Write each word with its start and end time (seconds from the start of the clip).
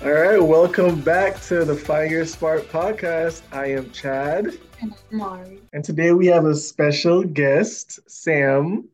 All 0.00 0.12
right, 0.12 0.40
welcome 0.40 1.00
back 1.00 1.42
to 1.42 1.64
the 1.64 1.74
Find 1.74 2.08
Your 2.08 2.24
Spark 2.24 2.62
podcast. 2.68 3.42
I 3.50 3.66
am 3.72 3.90
Chad. 3.90 4.56
And 4.80 4.94
I'm 5.10 5.18
Mari. 5.18 5.60
And 5.72 5.82
today 5.82 6.12
we 6.12 6.28
have 6.28 6.44
a 6.44 6.54
special 6.54 7.24
guest, 7.24 7.98
Sam. 8.08 8.88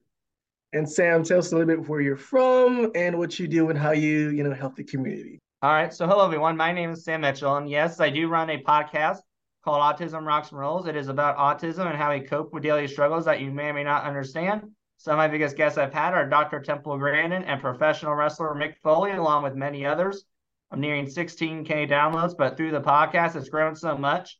And 0.72 0.88
Sam, 0.88 1.22
tell 1.22 1.40
us 1.40 1.52
a 1.52 1.58
little 1.58 1.76
bit 1.76 1.90
where 1.90 2.00
you're 2.00 2.16
from 2.16 2.90
and 2.94 3.18
what 3.18 3.38
you 3.38 3.46
do 3.46 3.68
and 3.68 3.78
how 3.78 3.90
you, 3.90 4.30
you 4.30 4.42
know, 4.42 4.54
help 4.54 4.76
the 4.76 4.82
community. 4.82 5.40
All 5.60 5.74
right. 5.74 5.92
So, 5.92 6.06
hello, 6.06 6.24
everyone. 6.24 6.56
My 6.56 6.72
name 6.72 6.92
is 6.92 7.04
Sam 7.04 7.20
Mitchell. 7.20 7.54
And 7.58 7.68
yes, 7.68 8.00
I 8.00 8.08
do 8.08 8.26
run 8.28 8.48
a 8.48 8.62
podcast 8.62 9.18
called 9.62 9.82
Autism 9.82 10.24
Rocks 10.24 10.52
and 10.52 10.58
Rolls. 10.58 10.86
It 10.86 10.96
is 10.96 11.08
about 11.08 11.36
autism 11.36 11.86
and 11.86 11.98
how 11.98 12.14
we 12.14 12.20
cope 12.20 12.54
with 12.54 12.62
daily 12.62 12.88
struggles 12.88 13.26
that 13.26 13.42
you 13.42 13.50
may 13.50 13.68
or 13.68 13.74
may 13.74 13.84
not 13.84 14.04
understand. 14.04 14.70
Some 14.96 15.12
of 15.12 15.18
my 15.18 15.28
biggest 15.28 15.58
guests 15.58 15.76
I've 15.76 15.92
had 15.92 16.14
are 16.14 16.26
Dr. 16.26 16.60
Temple 16.60 16.96
Grandin 16.96 17.44
and 17.44 17.60
professional 17.60 18.14
wrestler 18.14 18.54
Mick 18.54 18.76
Foley, 18.82 19.10
along 19.10 19.42
with 19.42 19.54
many 19.54 19.84
others. 19.84 20.24
I'm 20.70 20.80
nearing 20.80 21.06
16K 21.06 21.88
downloads, 21.88 22.36
but 22.36 22.56
through 22.56 22.72
the 22.72 22.80
podcast, 22.80 23.36
it's 23.36 23.48
grown 23.48 23.76
so 23.76 23.96
much 23.96 24.38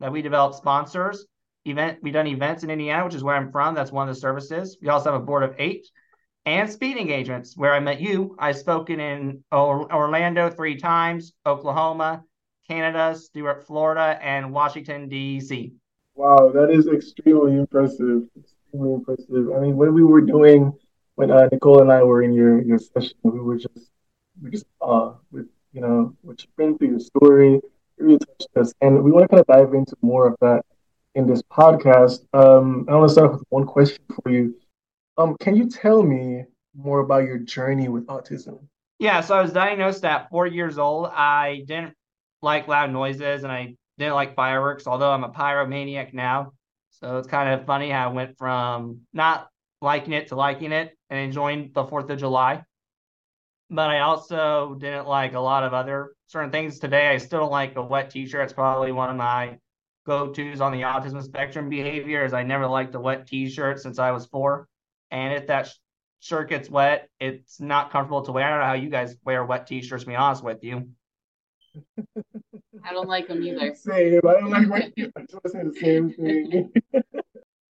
that 0.00 0.12
we 0.12 0.22
developed 0.22 0.56
sponsors. 0.56 1.26
Event 1.64 1.98
we've 2.02 2.12
done 2.12 2.26
events 2.26 2.62
in 2.62 2.70
Indiana, 2.70 3.04
which 3.04 3.14
is 3.14 3.24
where 3.24 3.34
I'm 3.34 3.50
from. 3.50 3.74
That's 3.74 3.90
one 3.90 4.08
of 4.08 4.14
the 4.14 4.20
services. 4.20 4.78
We 4.80 4.88
also 4.88 5.12
have 5.12 5.20
a 5.20 5.24
board 5.24 5.42
of 5.42 5.54
eight 5.58 5.86
and 6.44 6.70
speed 6.70 6.96
engagements 6.96 7.56
where 7.56 7.74
I 7.74 7.80
met 7.80 8.00
you. 8.00 8.36
I've 8.38 8.56
spoken 8.56 9.00
in 9.00 9.44
Orlando 9.52 10.48
three 10.48 10.76
times, 10.76 11.32
Oklahoma, 11.44 12.22
Canada, 12.68 13.16
Stuart, 13.16 13.66
Florida, 13.66 14.18
and 14.22 14.52
Washington, 14.52 15.08
D.C. 15.08 15.72
Wow, 16.14 16.50
that 16.54 16.70
is 16.70 16.86
extremely 16.86 17.56
impressive. 17.56 18.22
Extremely 18.38 18.94
impressive. 18.94 19.52
I 19.54 19.60
mean, 19.60 19.76
when 19.76 19.92
we 19.92 20.02
were 20.02 20.20
doing, 20.20 20.72
when 21.16 21.30
uh, 21.30 21.48
Nicole 21.50 21.82
and 21.82 21.92
I 21.92 22.02
were 22.02 22.22
in 22.22 22.32
your, 22.32 22.62
your 22.62 22.78
session, 22.78 23.16
we 23.22 23.40
were 23.40 23.56
just, 23.58 23.90
we 24.40 24.50
just 24.50 24.66
uh, 24.80 25.12
with 25.30 25.46
you 25.76 25.82
know, 25.82 26.16
what 26.22 26.42
you've 26.42 26.56
been 26.56 26.76
through, 26.78 26.88
your 26.88 26.98
story, 26.98 27.60
really 27.98 28.18
touched 28.18 28.48
us. 28.56 28.72
And 28.80 29.04
we 29.04 29.12
want 29.12 29.24
to 29.24 29.28
kind 29.28 29.40
of 29.40 29.46
dive 29.46 29.74
into 29.74 29.94
more 30.00 30.26
of 30.26 30.34
that 30.40 30.62
in 31.14 31.26
this 31.26 31.42
podcast. 31.42 32.20
Um, 32.32 32.86
I 32.88 32.94
want 32.94 33.08
to 33.08 33.12
start 33.12 33.30
off 33.30 33.38
with 33.40 33.44
one 33.50 33.66
question 33.66 34.02
for 34.08 34.30
you. 34.30 34.56
Um, 35.18 35.36
can 35.38 35.54
you 35.54 35.68
tell 35.68 36.02
me 36.02 36.44
more 36.74 37.00
about 37.00 37.24
your 37.24 37.38
journey 37.38 37.88
with 37.88 38.06
autism? 38.06 38.58
Yeah, 38.98 39.20
so 39.20 39.36
I 39.36 39.42
was 39.42 39.52
diagnosed 39.52 40.02
at 40.06 40.30
four 40.30 40.46
years 40.46 40.78
old. 40.78 41.08
I 41.08 41.62
didn't 41.66 41.92
like 42.40 42.68
loud 42.68 42.90
noises 42.90 43.42
and 43.42 43.52
I 43.52 43.74
didn't 43.98 44.14
like 44.14 44.34
fireworks, 44.34 44.86
although 44.86 45.10
I'm 45.10 45.24
a 45.24 45.28
pyromaniac 45.28 46.14
now. 46.14 46.52
So 46.90 47.18
it's 47.18 47.28
kind 47.28 47.52
of 47.52 47.66
funny 47.66 47.90
how 47.90 48.08
I 48.08 48.12
went 48.12 48.38
from 48.38 49.00
not 49.12 49.48
liking 49.82 50.14
it 50.14 50.28
to 50.28 50.36
liking 50.36 50.72
it 50.72 50.96
and 51.10 51.20
enjoying 51.20 51.72
the 51.74 51.84
4th 51.84 52.08
of 52.08 52.18
July 52.18 52.62
but 53.70 53.90
I 53.90 54.00
also 54.00 54.76
didn't 54.78 55.06
like 55.06 55.34
a 55.34 55.40
lot 55.40 55.64
of 55.64 55.74
other 55.74 56.12
certain 56.26 56.50
things. 56.50 56.78
Today, 56.78 57.08
I 57.08 57.18
still 57.18 57.40
don't 57.40 57.50
like 57.50 57.76
a 57.76 57.82
wet 57.82 58.10
t-shirt. 58.10 58.44
It's 58.44 58.52
probably 58.52 58.92
one 58.92 59.10
of 59.10 59.16
my 59.16 59.58
go-tos 60.06 60.60
on 60.60 60.72
the 60.72 60.82
autism 60.82 61.22
spectrum 61.22 61.68
behaviors. 61.68 62.32
I 62.32 62.42
never 62.42 62.66
liked 62.66 62.94
a 62.94 63.00
wet 63.00 63.26
t-shirt 63.26 63.80
since 63.80 63.98
I 63.98 64.12
was 64.12 64.26
four. 64.26 64.68
And 65.10 65.34
if 65.34 65.48
that 65.48 65.66
sh- 65.66 65.74
shirt 66.20 66.48
gets 66.48 66.70
wet, 66.70 67.08
it's 67.20 67.60
not 67.60 67.90
comfortable 67.90 68.22
to 68.22 68.32
wear. 68.32 68.44
I 68.44 68.50
don't 68.50 68.60
know 68.60 68.66
how 68.66 68.72
you 68.74 68.90
guys 68.90 69.16
wear 69.24 69.44
wet 69.44 69.66
t-shirts, 69.66 70.04
to 70.04 70.08
be 70.08 70.16
honest 70.16 70.44
with 70.44 70.62
you. 70.62 70.88
I 72.84 72.92
don't 72.92 73.08
like 73.08 73.28
them 73.28 73.42
either. 73.42 73.74
Same. 73.76 74.20
I 74.26 74.32
don't 74.32 74.50
like 74.50 74.68
wet 74.70 74.94
T-shirts. 74.94 75.12
I 75.16 75.20
just 75.22 75.52
say 75.54 75.62
the 75.64 75.74
same 75.74 76.12
thing. 76.12 76.72
but 76.92 77.04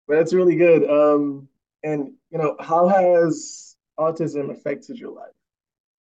that's 0.07 0.33
really 0.33 0.55
good. 0.55 0.89
Um, 0.89 1.47
and 1.83 2.13
you 2.29 2.37
know, 2.37 2.55
how 2.59 2.87
has 2.87 3.75
autism 3.99 4.51
affected 4.51 4.97
your 4.97 5.11
life? 5.11 5.33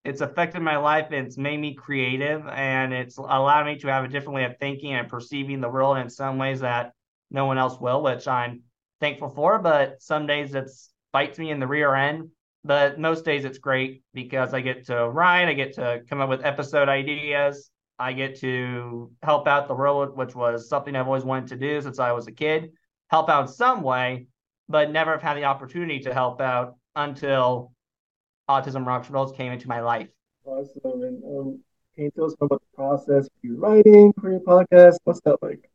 It's 0.05 0.21
affected 0.21 0.61
my 0.61 0.77
life 0.77 1.11
it's 1.11 1.37
made 1.37 1.59
me 1.59 1.73
creative 1.73 2.45
and 2.47 2.93
it's 2.93 3.17
allowed 3.17 3.65
me 3.65 3.77
to 3.77 3.87
have 3.87 4.03
a 4.03 4.07
different 4.07 4.35
way 4.35 4.43
of 4.43 4.57
thinking 4.59 4.93
and 4.93 5.07
perceiving 5.09 5.61
the 5.61 5.69
world 5.69 5.97
in 5.97 6.09
some 6.09 6.37
ways 6.37 6.59
that 6.59 6.91
no 7.31 7.45
one 7.45 7.57
else 7.57 7.79
will 7.79 8.01
which 8.01 8.27
i'm 8.27 8.61
thankful 8.99 9.29
for 9.29 9.59
but 9.59 10.01
some 10.01 10.27
days 10.27 10.53
it 10.53 10.69
bites 11.11 11.39
me 11.39 11.51
in 11.51 11.59
the 11.59 11.67
rear 11.67 11.93
end 11.95 12.29
but 12.63 12.99
most 12.99 13.25
days 13.25 13.45
it's 13.45 13.57
great 13.57 14.03
because 14.13 14.53
i 14.53 14.61
get 14.61 14.85
to 14.85 15.09
write 15.09 15.47
i 15.47 15.53
get 15.53 15.73
to 15.73 16.01
come 16.09 16.21
up 16.21 16.29
with 16.29 16.45
episode 16.45 16.89
ideas 16.89 17.69
i 17.99 18.11
get 18.11 18.39
to 18.39 19.11
help 19.21 19.47
out 19.47 19.67
the 19.67 19.73
world 19.73 20.15
which 20.17 20.35
was 20.35 20.67
something 20.67 20.95
i've 20.95 21.07
always 21.07 21.25
wanted 21.25 21.47
to 21.47 21.55
do 21.55 21.81
since 21.81 21.99
i 21.99 22.11
was 22.11 22.27
a 22.27 22.31
kid 22.31 22.71
help 23.09 23.29
out 23.29 23.43
in 23.43 23.47
some 23.47 23.81
way 23.81 24.27
but 24.69 24.91
never 24.91 25.11
have 25.11 25.21
had 25.21 25.37
the 25.37 25.43
opportunity 25.43 25.99
to 25.99 26.13
help 26.13 26.41
out 26.41 26.75
until 26.95 27.73
Autism 28.49 28.85
Rocks 28.85 29.09
Rolls 29.09 29.31
came 29.31 29.51
into 29.51 29.67
my 29.67 29.81
life. 29.81 30.09
Awesome. 30.45 31.03
And 31.03 31.23
um, 31.23 31.59
can 31.95 32.05
you 32.05 32.11
tell 32.11 32.25
us 32.25 32.35
about 32.41 32.61
the 32.61 32.75
process 32.75 33.27
for 33.27 33.47
your 33.47 33.57
writing 33.57 34.13
for 34.19 34.31
your 34.31 34.41
podcast? 34.41 34.97
What's 35.03 35.21
that 35.21 35.41
like? 35.41 35.69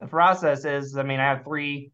The 0.00 0.06
process 0.06 0.64
is, 0.64 0.96
I 0.96 1.02
mean, 1.02 1.20
I 1.20 1.24
have 1.24 1.44
three 1.44 1.92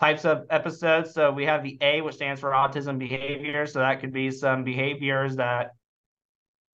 types 0.00 0.24
of 0.24 0.46
episodes. 0.50 1.12
So 1.12 1.32
we 1.32 1.44
have 1.44 1.62
the 1.62 1.76
A, 1.80 2.00
which 2.00 2.14
stands 2.14 2.40
for 2.40 2.50
autism 2.50 2.98
behavior. 2.98 3.66
So 3.66 3.80
that 3.80 4.00
could 4.00 4.12
be 4.12 4.30
some 4.30 4.64
behaviors 4.64 5.36
that 5.36 5.72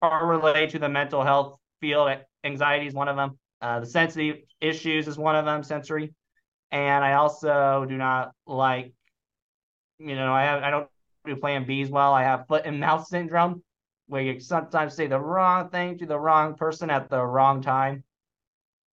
are 0.02 0.26
related 0.26 0.70
to 0.70 0.78
the 0.78 0.88
mental 0.88 1.24
health 1.24 1.58
field. 1.80 2.10
Anxiety 2.44 2.86
is 2.86 2.94
one 2.94 3.08
of 3.08 3.16
them. 3.16 3.38
Uh, 3.60 3.80
the 3.80 3.86
sensitive 3.86 4.36
issues 4.60 5.08
is 5.08 5.18
one 5.18 5.34
of 5.34 5.44
them, 5.44 5.62
sensory. 5.62 6.14
And 6.70 7.04
I 7.04 7.14
also 7.14 7.86
do 7.88 7.96
not 7.96 8.32
like, 8.46 8.92
you 9.98 10.14
know, 10.14 10.32
I 10.32 10.42
have 10.42 10.62
I 10.62 10.70
don't 10.70 10.88
playing 11.40 11.66
bees 11.66 11.90
well. 11.90 12.12
I 12.12 12.22
have 12.22 12.46
foot 12.46 12.62
and 12.64 12.80
mouth 12.80 13.06
syndrome, 13.06 13.62
where 14.06 14.22
you 14.22 14.40
sometimes 14.40 14.94
say 14.94 15.06
the 15.06 15.20
wrong 15.20 15.70
thing 15.70 15.98
to 15.98 16.06
the 16.06 16.18
wrong 16.18 16.54
person 16.54 16.90
at 16.90 17.10
the 17.10 17.24
wrong 17.24 17.62
time. 17.62 18.04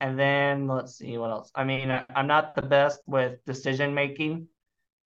And 0.02 0.20
then 0.20 0.68
let's 0.68 0.98
see 0.98 1.18
what 1.18 1.32
else. 1.32 1.52
I 1.56 1.64
mean, 1.64 1.90
I'm 2.14 2.28
not 2.28 2.56
the 2.56 2.62
best 2.62 3.00
with 3.08 3.44
decision 3.46 3.94
making. 3.94 4.48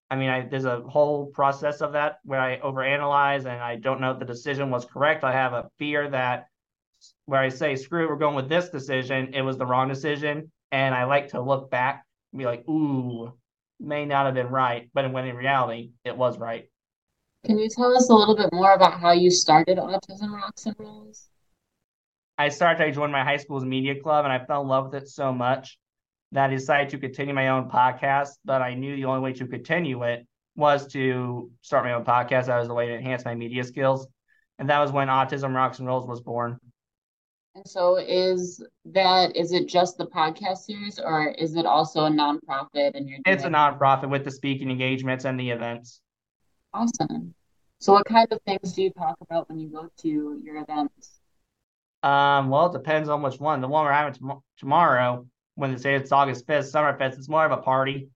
I 0.09 0.15
mean, 0.15 0.29
I, 0.29 0.47
there's 0.47 0.65
a 0.65 0.79
whole 0.81 1.25
process 1.27 1.81
of 1.81 1.91
that 1.93 2.19
where 2.23 2.39
I 2.39 2.59
overanalyze 2.59 3.39
and 3.39 3.61
I 3.61 3.75
don't 3.75 3.99
know 3.99 4.11
if 4.11 4.19
the 4.19 4.25
decision 4.25 4.69
was 4.69 4.85
correct. 4.85 5.25
I 5.25 5.33
have 5.33 5.51
a 5.51 5.69
fear 5.77 6.09
that 6.09 6.47
where 7.25 7.41
I 7.41 7.49
say, 7.49 7.75
screw 7.75 8.05
it, 8.05 8.09
we're 8.09 8.15
going 8.15 8.35
with 8.35 8.49
this 8.49 8.69
decision, 8.69 9.33
it 9.33 9.41
was 9.41 9.57
the 9.57 9.65
wrong 9.65 9.89
decision. 9.89 10.51
And 10.71 10.95
I 10.95 11.03
like 11.03 11.29
to 11.29 11.41
look 11.41 11.69
back 11.69 12.05
and 12.31 12.39
be 12.39 12.45
like, 12.45 12.67
ooh, 12.67 13.33
may 13.79 14.05
not 14.05 14.25
have 14.25 14.35
been 14.35 14.47
right. 14.47 14.89
But 14.93 15.11
when 15.11 15.27
in 15.27 15.35
reality, 15.35 15.91
it 16.03 16.15
was 16.15 16.37
right. 16.37 16.69
Can 17.47 17.57
you 17.57 17.69
tell 17.69 17.95
us 17.95 18.09
a 18.09 18.13
little 18.13 18.35
bit 18.35 18.49
more 18.51 18.73
about 18.73 18.99
how 18.99 19.13
you 19.13 19.31
started 19.31 19.77
Autism 19.77 20.33
Rocks 20.33 20.65
and 20.65 20.75
Rolls? 20.77 21.29
I 22.37 22.49
started, 22.49 22.83
I 22.83 22.91
joined 22.91 23.13
my 23.13 23.23
high 23.23 23.37
school's 23.37 23.63
media 23.63 23.95
club 24.01 24.25
and 24.25 24.33
I 24.33 24.43
fell 24.43 24.63
in 24.63 24.67
love 24.67 24.91
with 24.91 25.03
it 25.03 25.07
so 25.07 25.31
much 25.31 25.79
that 26.33 26.49
I 26.49 26.53
decided 26.53 26.89
to 26.89 26.97
continue 26.97 27.33
my 27.33 27.47
own 27.47 27.69
podcast. 27.69 28.31
But 28.43 28.61
I 28.61 28.73
knew 28.73 28.97
the 28.97 29.05
only 29.05 29.21
way 29.21 29.31
to 29.31 29.47
continue 29.47 30.03
it 30.03 30.27
was 30.57 30.87
to 30.87 31.49
start 31.61 31.85
my 31.85 31.93
own 31.93 32.03
podcast. 32.03 32.47
That 32.47 32.59
was 32.59 32.67
the 32.67 32.73
way 32.73 32.87
to 32.87 32.95
enhance 32.95 33.23
my 33.23 33.33
media 33.33 33.63
skills. 33.63 34.07
And 34.59 34.69
that 34.69 34.79
was 34.79 34.91
when 34.91 35.07
Autism 35.07 35.55
Rocks 35.55 35.79
and 35.79 35.87
Rolls 35.87 36.05
was 36.05 36.19
born. 36.19 36.59
And 37.55 37.65
so 37.65 37.95
is 37.95 38.61
that 38.91 39.37
is 39.37 39.53
it 39.53 39.69
just 39.69 39.97
the 39.97 40.07
podcast 40.07 40.57
series 40.57 40.99
or 40.99 41.29
is 41.29 41.55
it 41.55 41.65
also 41.65 42.01
a 42.01 42.09
nonprofit 42.09 42.91
and 42.93 43.07
you're 43.07 43.19
It's 43.25 43.45
a 43.45 43.47
nonprofit 43.47 44.09
with 44.09 44.25
the 44.25 44.31
speaking 44.31 44.69
engagements 44.69 45.23
and 45.23 45.39
the 45.39 45.49
events. 45.51 46.01
Awesome. 46.73 47.33
So, 47.79 47.93
what 47.93 48.05
kind 48.05 48.27
of 48.31 48.41
things 48.41 48.73
do 48.73 48.81
you 48.81 48.89
talk 48.91 49.17
about 49.21 49.49
when 49.49 49.59
you 49.59 49.69
go 49.69 49.89
to 49.99 50.41
your 50.43 50.57
events? 50.61 51.19
Um, 52.01 52.49
well, 52.49 52.67
it 52.67 52.73
depends 52.73 53.07
on 53.07 53.21
which 53.21 53.39
one. 53.39 53.61
The 53.61 53.67
one 53.67 53.85
we're 53.85 53.91
having 53.91 54.13
tom- 54.13 54.41
tomorrow, 54.57 55.27
when 55.55 55.71
they 55.71 55.77
say 55.77 55.95
it's 55.95 56.11
August 56.11 56.47
5th, 56.47 56.71
Summerfest, 56.71 57.17
it's 57.17 57.29
more 57.29 57.45
of 57.45 57.51
a 57.51 57.57
party 57.57 58.09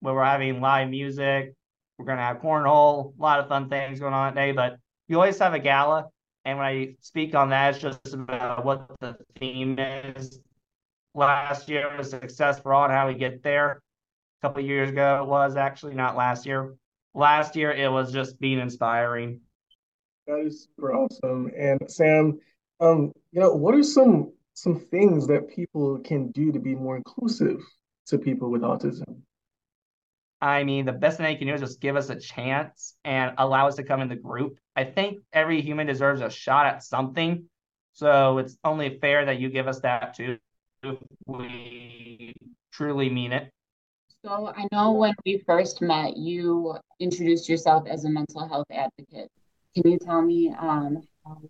where 0.00 0.14
we're 0.14 0.24
having 0.24 0.60
live 0.60 0.90
music. 0.90 1.54
We're 1.96 2.04
going 2.04 2.18
to 2.18 2.22
have 2.22 2.38
cornhole, 2.38 3.18
a 3.18 3.22
lot 3.22 3.40
of 3.40 3.48
fun 3.48 3.68
things 3.68 3.98
going 3.98 4.12
on 4.12 4.34
that 4.34 4.40
day. 4.40 4.52
But 4.52 4.78
you 5.08 5.16
always 5.16 5.38
have 5.38 5.54
a 5.54 5.58
gala. 5.58 6.06
And 6.44 6.58
when 6.58 6.66
I 6.66 6.94
speak 7.00 7.34
on 7.34 7.50
that, 7.50 7.74
it's 7.74 7.82
just 7.82 8.14
about 8.14 8.64
what 8.64 8.90
the 9.00 9.16
theme 9.38 9.78
is. 9.78 10.38
Last 11.14 11.68
year 11.68 11.96
was 11.96 12.10
success 12.10 12.60
for 12.60 12.72
all 12.74 12.84
and 12.84 12.92
how 12.92 13.08
we 13.08 13.14
get 13.14 13.42
there. 13.42 13.82
A 14.40 14.46
couple 14.46 14.62
years 14.62 14.90
ago, 14.90 15.22
it 15.22 15.28
was 15.28 15.56
actually 15.56 15.94
not 15.94 16.16
last 16.16 16.46
year 16.46 16.74
last 17.18 17.56
year 17.56 17.72
it 17.72 17.90
was 17.90 18.12
just 18.12 18.38
being 18.40 18.58
inspiring. 18.58 19.40
That 20.26 20.40
is 20.40 20.68
super 20.74 20.94
awesome. 20.94 21.50
And 21.56 21.80
Sam, 21.90 22.38
um, 22.80 23.12
you 23.32 23.40
know, 23.40 23.52
what 23.52 23.74
are 23.74 23.82
some 23.82 24.32
some 24.54 24.78
things 24.78 25.26
that 25.28 25.48
people 25.48 25.98
can 26.00 26.30
do 26.32 26.50
to 26.52 26.58
be 26.58 26.74
more 26.74 26.96
inclusive 26.96 27.60
to 28.06 28.18
people 28.18 28.50
with 28.50 28.62
autism? 28.62 29.22
I 30.40 30.64
mean, 30.64 30.84
the 30.84 30.92
best 30.92 31.16
thing 31.16 31.24
they 31.24 31.34
can 31.34 31.48
do 31.48 31.54
is 31.54 31.60
just 31.60 31.80
give 31.80 31.96
us 31.96 32.10
a 32.10 32.16
chance 32.16 32.94
and 33.04 33.34
allow 33.38 33.66
us 33.66 33.76
to 33.76 33.82
come 33.82 34.00
in 34.00 34.08
the 34.08 34.16
group. 34.16 34.56
I 34.76 34.84
think 34.84 35.18
every 35.32 35.60
human 35.60 35.86
deserves 35.86 36.20
a 36.20 36.30
shot 36.30 36.66
at 36.66 36.84
something. 36.84 37.44
So 37.92 38.38
it's 38.38 38.56
only 38.62 38.98
fair 39.00 39.24
that 39.24 39.40
you 39.40 39.48
give 39.50 39.66
us 39.66 39.80
that 39.80 40.14
too 40.14 40.38
if 40.84 40.98
we 41.26 42.34
truly 42.72 43.10
mean 43.10 43.32
it. 43.32 43.50
So 44.24 44.48
I 44.48 44.66
know 44.72 44.92
when 44.92 45.14
we 45.24 45.42
first 45.46 45.80
met, 45.80 46.16
you 46.16 46.76
introduced 46.98 47.48
yourself 47.48 47.86
as 47.86 48.04
a 48.04 48.10
mental 48.10 48.48
health 48.48 48.66
advocate. 48.70 49.30
Can 49.74 49.92
you 49.92 49.98
tell 49.98 50.22
me 50.22 50.52
um, 50.58 51.02
how 51.24 51.40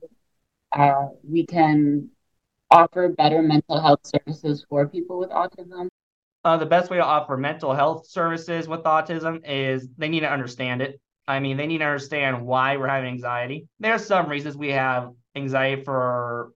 uh, 0.73 1.09
we 1.23 1.47
can 1.47 2.11
offer 2.71 3.09
better 3.09 3.41
mental 3.41 3.81
health 3.81 4.01
services 4.05 4.67
for 4.69 4.87
people 4.87 5.19
with 5.19 5.31
autism? 5.31 5.89
Uh, 6.45 6.59
the 6.59 6.67
best 6.67 6.91
way 6.91 6.99
to 6.99 7.05
offer 7.05 7.39
mental 7.39 7.75
health 7.75 8.07
services 8.07 8.69
with 8.69 8.83
autism 8.83 9.41
is 9.47 9.89
they 9.97 10.11
need 10.11 10.21
to 10.21 10.31
understand 10.31 10.83
it. 10.83 11.01
I 11.27 11.41
mean, 11.41 11.57
they 11.57 11.67
need 11.67 11.79
to 11.79 11.85
understand 11.85 12.45
why 12.45 12.77
we're 12.77 12.89
having 12.89 13.11
anxiety. 13.11 13.67
There 13.81 13.95
are 13.95 13.99
some 13.99 14.29
reasons 14.29 14.57
we 14.57 14.73
have 14.73 15.13
anxiety 15.35 15.85
for 15.85 16.53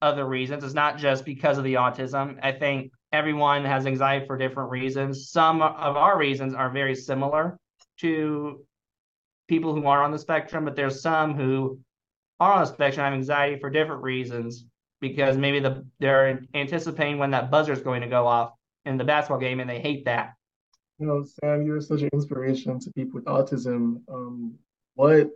other 0.00 0.24
reasons. 0.24 0.62
It's 0.62 0.74
not 0.74 0.96
just 0.96 1.24
because 1.24 1.58
of 1.58 1.64
the 1.64 1.74
autism. 1.74 2.38
I 2.42 2.52
think 2.52 2.92
everyone 3.12 3.64
has 3.64 3.86
anxiety 3.86 4.26
for 4.26 4.36
different 4.36 4.70
reasons. 4.70 5.30
Some 5.30 5.62
of 5.62 5.96
our 5.96 6.18
reasons 6.18 6.54
are 6.54 6.70
very 6.70 6.94
similar 6.94 7.58
to 7.98 8.64
people 9.48 9.74
who 9.74 9.86
are 9.86 10.02
on 10.02 10.12
the 10.12 10.18
spectrum, 10.18 10.64
but 10.64 10.76
there's 10.76 11.02
some 11.02 11.34
who 11.34 11.80
are 12.38 12.54
on 12.54 12.60
the 12.60 12.66
spectrum 12.66 13.04
have 13.04 13.14
anxiety 13.14 13.58
for 13.58 13.68
different 13.68 14.02
reasons 14.02 14.64
because 15.00 15.36
maybe 15.36 15.60
the 15.60 15.84
they're 15.98 16.42
anticipating 16.54 17.18
when 17.18 17.30
that 17.32 17.50
buzzer 17.50 17.72
is 17.72 17.80
going 17.80 18.02
to 18.02 18.06
go 18.06 18.26
off 18.26 18.52
in 18.84 18.96
the 18.96 19.04
basketball 19.04 19.40
game 19.40 19.60
and 19.60 19.68
they 19.68 19.80
hate 19.80 20.04
that. 20.04 20.34
You 20.98 21.06
know, 21.06 21.24
Sam, 21.24 21.66
you're 21.66 21.80
such 21.80 22.02
an 22.02 22.10
inspiration 22.12 22.78
to 22.78 22.92
people 22.92 23.14
with 23.14 23.24
autism. 23.24 24.02
Um, 24.08 24.54
what 24.94 25.30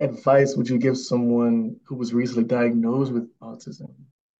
advice 0.00 0.56
would 0.56 0.68
you 0.68 0.78
give 0.78 0.96
someone 0.96 1.76
who 1.84 1.94
was 1.94 2.14
recently 2.14 2.44
diagnosed 2.44 3.12
with 3.12 3.30
autism? 3.40 3.90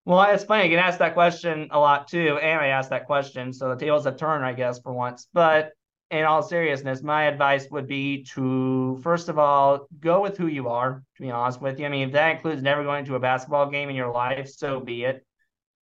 Well, 0.07 0.23
it's 0.35 0.45
funny. 0.45 0.65
I 0.65 0.69
get 0.69 0.79
asked 0.85 0.99
that 0.99 1.15
question 1.15 1.69
a 1.71 1.79
lot 1.79 2.09
too, 2.09 2.39
and 2.39 2.61
I 2.61 2.67
asked 2.69 2.91
that 2.91 3.07
question, 3.07 3.53
so 3.53 3.71
the 3.71 3.77
tables 3.77 4.05
have 4.05 4.19
turned, 4.19 4.45
I 4.45 4.53
guess, 4.53 4.79
for 4.81 4.93
once. 4.93 5.29
But 5.33 5.73
in 6.11 6.25
all 6.25 6.43
seriousness, 6.43 7.03
my 7.03 7.25
advice 7.25 7.67
would 7.71 7.87
be 7.87 8.25
to 8.35 9.01
first 9.03 9.31
of 9.31 9.39
all 9.39 9.89
go 10.01 10.21
with 10.21 10.37
who 10.37 10.47
you 10.47 10.69
are. 10.69 11.03
To 11.17 11.23
be 11.23 11.31
honest 11.31 11.61
with 11.63 11.81
you, 11.81 11.87
I 11.87 11.89
mean, 11.89 12.09
if 12.09 12.13
that 12.13 12.37
includes 12.37 12.63
never 12.63 12.85
going 12.85 13.07
to 13.07 13.15
a 13.15 13.21
basketball 13.21 13.71
game 13.71 13.89
in 13.89 13.97
your 13.97 14.13
life, 14.13 14.49
so 14.51 14.79
be 14.79 15.05
it. 15.05 15.25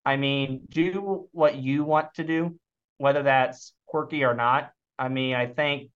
I 0.06 0.18
mean, 0.18 0.62
do 0.70 1.28
what 1.32 1.56
you 1.56 1.84
want 1.84 2.14
to 2.16 2.24
do, 2.24 2.60
whether 2.98 3.24
that's 3.24 3.74
quirky 3.88 4.24
or 4.24 4.36
not. 4.36 4.72
I 5.00 5.10
mean, 5.10 5.36
I 5.36 5.48
think 5.48 5.90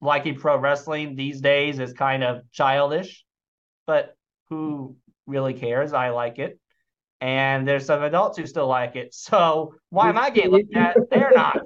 liking 0.00 0.36
pro 0.36 0.56
wrestling 0.56 1.16
these 1.16 1.40
days 1.40 1.80
is 1.80 1.92
kind 1.92 2.22
of 2.22 2.42
childish, 2.52 3.24
but 3.86 4.16
who 4.48 4.96
really 5.26 5.54
cares? 5.54 5.92
I 5.92 6.10
like 6.10 6.38
it. 6.38 6.58
And 7.22 7.68
there's 7.68 7.86
some 7.86 8.02
adults 8.02 8.36
who 8.36 8.46
still 8.46 8.66
like 8.66 8.96
it. 8.96 9.14
So 9.14 9.76
why 9.90 10.08
am 10.08 10.18
I 10.18 10.30
getting 10.30 10.50
looked 10.50 10.74
at? 10.76 10.96
They're 11.08 11.30
not. 11.32 11.56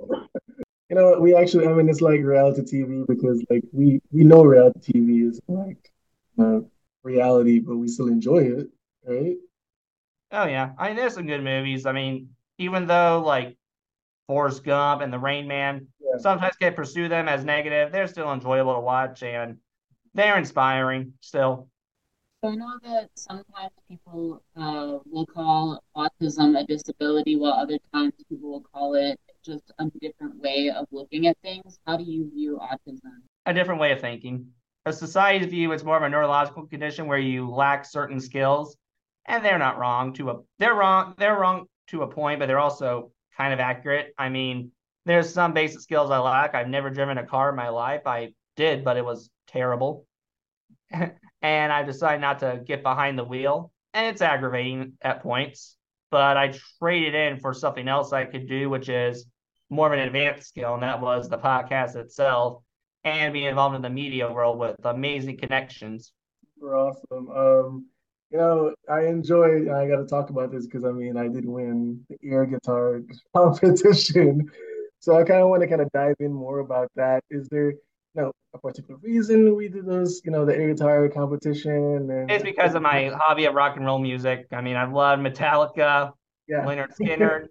You 0.91 0.95
know, 0.95 1.19
we 1.19 1.35
actually, 1.35 1.67
I 1.67 1.73
mean, 1.73 1.89
it's 1.89 2.03
like 2.03 2.21
reality 2.21 2.61
TV 2.61 3.07
because, 3.09 3.43
like, 3.49 3.65
we 3.73 4.01
we 4.13 4.23
know 4.23 4.45
reality 4.45 4.93
TV 4.93 5.29
is 5.29 5.41
like 5.49 5.91
uh, 6.39 6.61
reality, 7.03 7.59
but 7.59 7.77
we 7.77 7.89
still 7.89 8.09
enjoy 8.09 8.45
it, 8.45 8.69
right? 9.05 9.37
Oh 10.31 10.45
yeah, 10.45 10.73
I 10.79 10.89
mean, 10.89 10.97
there's 10.97 11.15
some 11.15 11.27
good 11.27 11.43
movies. 11.43 11.87
I 11.87 11.93
mean, 11.93 12.29
even 12.59 12.87
though 12.87 13.23
like 13.25 13.57
Forrest 14.27 14.63
Gump 14.63 15.01
and 15.01 15.11
The 15.11 15.19
Rain 15.19 15.49
Man 15.49 15.87
yeah. 15.99 16.19
sometimes 16.19 16.55
get 16.61 16.77
pursue 16.77 17.09
them 17.09 17.29
as 17.29 17.47
negative, 17.47 17.93
they're 17.93 18.09
still 18.09 18.31
enjoyable 18.31 18.75
to 18.75 18.81
watch 18.81 19.23
and 19.23 19.57
they're 20.13 20.37
inspiring 20.37 21.15
still. 21.21 21.69
I 22.47 22.55
know 22.55 22.79
that 22.85 23.11
sometimes 23.15 23.73
people 23.89 24.43
uh, 24.57 24.99
will 25.11 25.27
call 25.27 25.83
autism 25.97 26.59
a 26.59 26.65
disability, 26.65 27.37
while 27.37 27.53
other 27.53 27.79
times 27.93 28.15
people 28.29 28.51
will 28.51 28.65
call 28.73 28.95
it 28.95 29.19
just 29.45 29.73
a 29.79 29.87
different 30.01 30.41
way 30.41 30.71
of 30.71 30.87
looking 30.91 31.27
at 31.27 31.37
things. 31.43 31.79
How 31.87 31.97
do 31.97 32.05
you 32.05 32.31
view 32.33 32.59
autism? 32.63 33.23
A 33.47 33.55
different 33.55 33.81
way 33.81 33.93
of 33.93 34.01
thinking. 34.01 34.47
A 34.85 34.93
society's 34.93 35.51
view, 35.51 35.73
it's 35.73 35.83
more 35.83 35.97
of 35.97 36.03
a 36.03 36.09
neurological 36.09 36.67
condition 36.67 37.07
where 37.07 37.19
you 37.19 37.51
lack 37.51 37.85
certain 37.85 38.21
skills, 38.21 38.77
and 39.27 39.45
they're 39.45 39.59
not 39.59 39.79
wrong 39.79 40.13
to 40.15 40.31
a 40.31 40.41
they're 40.59 40.75
wrong 40.75 41.15
they're 41.19 41.39
wrong 41.39 41.67
to 41.89 42.03
a 42.03 42.07
point, 42.07 42.39
but 42.39 42.47
they're 42.47 42.61
also 42.61 43.11
kind 43.37 43.53
of 43.53 43.61
accurate. 43.61 44.15
I 44.19 44.29
mean, 44.29 44.71
there's 45.05 45.33
some 45.33 45.53
basic 45.53 45.81
skills 45.81 46.11
I 46.11 46.19
lack. 46.19 46.55
I've 46.55 46.69
never 46.69 46.91
driven 46.91 47.19
a 47.19 47.27
car 47.27 47.51
in 47.51 47.57
my 47.57 47.71
life. 47.71 48.03
I 48.07 48.35
did, 48.57 48.85
but 48.85 48.97
it 48.97 49.05
was 49.05 49.31
terrible. 49.49 50.07
and 51.43 51.73
I 51.73 51.83
decided 51.83 52.21
not 52.21 52.41
to 52.41 52.61
get 52.65 52.83
behind 52.83 53.19
the 53.19 53.25
wheel. 53.25 53.73
And 53.95 54.07
it's 54.07 54.21
aggravating 54.21 54.95
at 55.01 55.23
points, 55.23 55.77
but 56.11 56.37
I 56.37 56.53
traded 56.79 57.15
in 57.15 57.41
for 57.41 57.55
something 57.55 57.89
else 57.89 58.13
I 58.13 58.27
could 58.27 58.47
do, 58.49 58.69
which 58.69 58.89
is 58.89 59.27
more 59.71 59.87
of 59.87 59.93
an 59.93 60.01
advanced 60.01 60.49
skill, 60.49 60.75
and 60.75 60.83
that 60.83 61.01
was 61.01 61.29
the 61.29 61.39
podcast 61.39 61.97
itself 61.97 62.63
and 63.05 63.33
being 63.33 63.47
involved 63.47 63.77
in 63.77 63.83
the 63.83 63.91
media 63.91 64.31
world 64.31 64.59
with 64.59 64.77
amazing 64.85 65.39
connections. 65.39 66.13
Super 66.55 66.77
awesome. 66.77 67.31
Um, 67.31 67.87
you 68.31 68.39
know, 68.39 68.75
I 68.91 69.07
enjoy. 69.07 69.73
I 69.73 69.87
got 69.89 69.99
to 69.99 70.07
talk 70.07 70.31
about 70.31 70.51
this 70.51 70.67
because 70.67 70.85
I 70.85 70.91
mean, 70.91 71.17
I 71.17 71.29
did 71.29 71.47
win 71.47 72.05
the 72.11 72.17
air 72.29 72.45
guitar 72.45 73.01
competition, 73.37 74.51
so 74.99 75.17
I 75.17 75.23
kind 75.23 75.41
of 75.41 75.49
want 75.49 75.63
to 75.63 75.69
kind 75.69 75.81
of 75.81 75.91
dive 75.93 76.17
in 76.19 76.33
more 76.33 76.59
about 76.59 76.91
that. 76.97 77.23
Is 77.31 77.49
there, 77.49 77.75
know, 78.17 78.33
a 78.55 78.59
particular 78.59 78.99
reason 79.03 79.55
we 79.55 79.69
did 79.69 79.87
those? 79.87 80.21
You 80.25 80.31
know, 80.31 80.45
the 80.45 80.55
air 80.55 80.73
guitar 80.73 81.09
competition. 81.09 82.11
And 82.11 82.31
it's 82.31 82.45
because 82.45 82.75
of 82.75 82.83
my 82.83 83.13
hobby 83.15 83.45
of 83.45 83.55
rock 83.55 83.77
and 83.77 83.85
roll 83.85 83.99
music. 83.99 84.47
I 84.53 84.61
mean, 84.61 84.77
I 84.77 84.85
love 84.85 85.19
Metallica, 85.19 86.13
yeah. 86.49 86.65
Lynyrd 86.65 86.97
Skynyrd, 87.01 87.49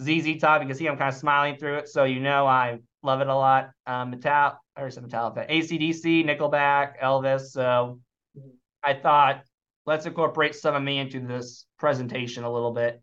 ZZ 0.00 0.40
Top. 0.40 0.62
You 0.62 0.68
can 0.68 0.76
see 0.76 0.86
I'm 0.86 0.96
kind 0.96 1.08
of 1.08 1.18
smiling 1.18 1.56
through 1.56 1.78
it, 1.78 1.88
so 1.88 2.04
you 2.04 2.20
know 2.20 2.46
I 2.46 2.78
love 3.02 3.20
it 3.20 3.28
a 3.28 3.34
lot. 3.34 3.70
Um, 3.86 4.10
Metal 4.10 4.58
or 4.76 4.90
some 4.90 5.04
Metallica, 5.04 5.48
ACDC, 5.50 6.24
Nickelback, 6.24 7.00
Elvis. 7.02 7.50
So 7.50 8.00
mm-hmm. 8.36 8.48
I 8.82 8.94
thought 8.94 9.44
let's 9.86 10.06
incorporate 10.06 10.54
some 10.54 10.74
of 10.74 10.82
me 10.82 10.98
into 10.98 11.20
this 11.20 11.66
presentation 11.78 12.44
a 12.44 12.52
little 12.52 12.72
bit. 12.72 13.02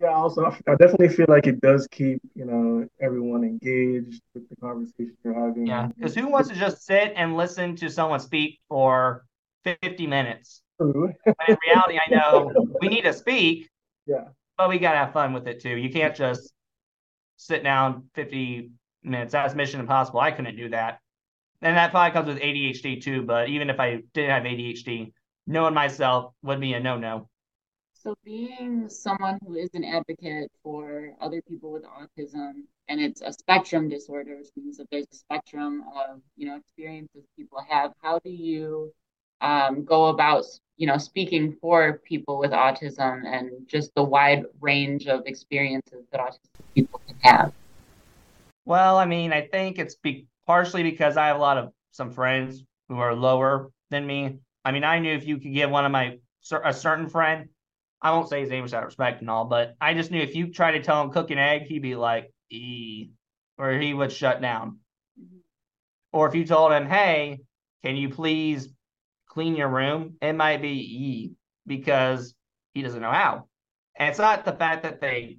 Yeah, 0.00 0.08
also 0.08 0.44
I 0.44 0.74
definitely 0.74 1.08
feel 1.08 1.26
like 1.28 1.46
it 1.46 1.60
does 1.60 1.86
keep 1.90 2.20
you 2.34 2.44
know 2.44 2.86
everyone 3.00 3.44
engaged 3.44 4.22
with 4.34 4.48
the 4.48 4.56
conversation 4.56 5.16
you're 5.22 5.34
having. 5.34 5.66
Yeah, 5.66 5.86
because 5.86 6.14
who 6.14 6.28
wants 6.28 6.48
to 6.48 6.54
just 6.56 6.84
sit 6.84 7.12
and 7.16 7.36
listen 7.36 7.76
to 7.76 7.88
someone 7.88 8.20
speak 8.20 8.58
for 8.68 9.24
fifty 9.62 10.06
minutes? 10.06 10.62
True. 10.80 11.12
but 11.24 11.48
in 11.48 11.56
reality, 11.66 11.98
I 12.04 12.10
know 12.10 12.52
we 12.80 12.88
need 12.88 13.02
to 13.02 13.12
speak. 13.12 13.68
Yeah. 14.06 14.24
But 14.58 14.68
we 14.68 14.78
gotta 14.78 14.98
have 14.98 15.14
fun 15.14 15.32
with 15.32 15.48
it 15.48 15.62
too. 15.62 15.78
You 15.78 15.88
can't 15.88 16.14
just 16.14 16.52
sit 17.38 17.64
down 17.64 18.10
fifty 18.14 18.70
minutes. 19.02 19.32
That's 19.32 19.54
mission 19.54 19.80
impossible. 19.80 20.20
I 20.20 20.30
couldn't 20.30 20.56
do 20.56 20.68
that. 20.68 20.98
And 21.62 21.74
that 21.74 21.90
probably 21.90 22.12
comes 22.12 22.28
with 22.28 22.42
ADHD 22.42 23.02
too. 23.02 23.22
But 23.22 23.48
even 23.48 23.70
if 23.70 23.80
I 23.80 24.02
didn't 24.12 24.30
have 24.30 24.42
ADHD, 24.42 25.14
knowing 25.46 25.72
myself 25.72 26.34
would 26.42 26.60
be 26.60 26.74
a 26.74 26.80
no 26.80 26.98
no. 26.98 27.30
So, 28.04 28.14
being 28.22 28.90
someone 28.90 29.38
who 29.46 29.54
is 29.54 29.70
an 29.72 29.82
advocate 29.82 30.50
for 30.62 31.14
other 31.22 31.40
people 31.48 31.72
with 31.72 31.84
autism, 31.84 32.64
and 32.86 33.00
it's 33.00 33.22
a 33.22 33.32
spectrum 33.32 33.88
disorder, 33.88 34.36
which 34.36 34.50
means 34.56 34.76
that 34.76 34.88
there's 34.90 35.06
a 35.10 35.16
spectrum 35.16 35.84
of 35.96 36.20
you 36.36 36.46
know 36.46 36.56
experiences 36.56 37.24
people 37.34 37.64
have. 37.66 37.92
How 38.02 38.18
do 38.18 38.28
you 38.28 38.92
um, 39.40 39.86
go 39.86 40.08
about 40.08 40.44
you 40.76 40.86
know 40.86 40.98
speaking 40.98 41.56
for 41.62 42.02
people 42.04 42.38
with 42.38 42.50
autism 42.50 43.24
and 43.24 43.66
just 43.66 43.94
the 43.94 44.04
wide 44.04 44.44
range 44.60 45.06
of 45.06 45.22
experiences 45.24 46.04
that 46.12 46.20
autistic 46.20 46.74
people 46.74 47.00
can 47.06 47.16
have? 47.22 47.54
Well, 48.66 48.98
I 48.98 49.06
mean, 49.06 49.32
I 49.32 49.46
think 49.46 49.78
it's 49.78 49.94
be- 49.94 50.26
partially 50.46 50.82
because 50.82 51.16
I 51.16 51.28
have 51.28 51.36
a 51.36 51.40
lot 51.40 51.56
of 51.56 51.72
some 51.92 52.10
friends 52.10 52.64
who 52.90 52.98
are 52.98 53.14
lower 53.14 53.70
than 53.88 54.06
me 54.06 54.40
I 54.64 54.72
mean, 54.72 54.84
I 54.84 54.98
knew 54.98 55.12
if 55.14 55.26
you 55.26 55.38
could 55.38 55.52
give 55.52 55.70
one 55.70 55.84
of 55.84 55.92
my 55.92 56.18
a 56.62 56.72
certain 56.72 57.08
friend, 57.08 57.48
I 58.04 58.10
won't 58.10 58.28
say 58.28 58.42
his 58.42 58.50
name 58.50 58.62
without 58.62 58.84
respect 58.84 59.22
and 59.22 59.30
all, 59.30 59.46
but 59.46 59.76
I 59.80 59.94
just 59.94 60.10
knew 60.10 60.20
if 60.20 60.36
you 60.36 60.52
try 60.52 60.72
to 60.72 60.82
tell 60.82 61.02
him 61.02 61.10
cook 61.10 61.30
an 61.30 61.38
egg, 61.38 61.62
he'd 61.62 61.80
be 61.80 61.96
like, 61.96 62.30
"E," 62.50 63.08
or 63.56 63.72
he 63.72 63.94
would 63.94 64.12
shut 64.12 64.42
down. 64.42 64.80
Mm-hmm. 65.18 65.38
Or 66.12 66.28
if 66.28 66.34
you 66.34 66.44
told 66.44 66.72
him, 66.72 66.86
"Hey, 66.86 67.40
can 67.82 67.96
you 67.96 68.10
please 68.10 68.68
clean 69.26 69.56
your 69.56 69.68
room?" 69.68 70.18
It 70.20 70.34
might 70.34 70.60
be 70.60 70.68
E 70.68 71.32
because 71.66 72.34
he 72.74 72.82
doesn't 72.82 73.00
know 73.00 73.10
how. 73.10 73.48
And 73.96 74.10
it's 74.10 74.18
not 74.18 74.44
the 74.44 74.52
fact 74.52 74.82
that 74.82 75.00
they 75.00 75.38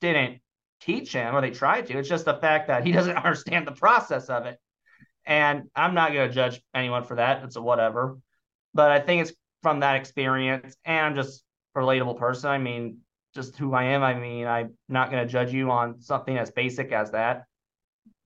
didn't 0.00 0.40
teach 0.80 1.12
him 1.12 1.34
or 1.34 1.42
they 1.42 1.50
tried 1.50 1.86
to. 1.86 1.98
It's 1.98 2.08
just 2.08 2.24
the 2.24 2.38
fact 2.38 2.68
that 2.68 2.86
he 2.86 2.92
doesn't 2.98 3.16
understand 3.16 3.66
the 3.66 3.72
process 3.72 4.30
of 4.30 4.46
it. 4.46 4.58
And 5.26 5.64
I'm 5.74 5.92
not 5.92 6.14
going 6.14 6.28
to 6.28 6.34
judge 6.34 6.62
anyone 6.72 7.04
for 7.04 7.16
that. 7.16 7.42
It's 7.44 7.56
a 7.56 7.62
whatever. 7.62 8.16
But 8.72 8.90
I 8.92 9.00
think 9.00 9.22
it's 9.22 9.36
from 9.62 9.80
that 9.80 9.96
experience 9.96 10.76
and 10.84 11.06
I'm 11.06 11.14
just 11.16 11.42
relatable 11.76 12.18
person. 12.18 12.50
I 12.50 12.58
mean, 12.58 12.98
just 13.34 13.56
who 13.56 13.74
I 13.74 13.84
am. 13.84 14.02
I 14.02 14.14
mean, 14.14 14.46
I'm 14.46 14.74
not 14.88 15.10
going 15.10 15.24
to 15.24 15.30
judge 15.30 15.52
you 15.52 15.70
on 15.70 16.00
something 16.00 16.36
as 16.38 16.50
basic 16.50 16.90
as 16.92 17.10
that. 17.12 17.44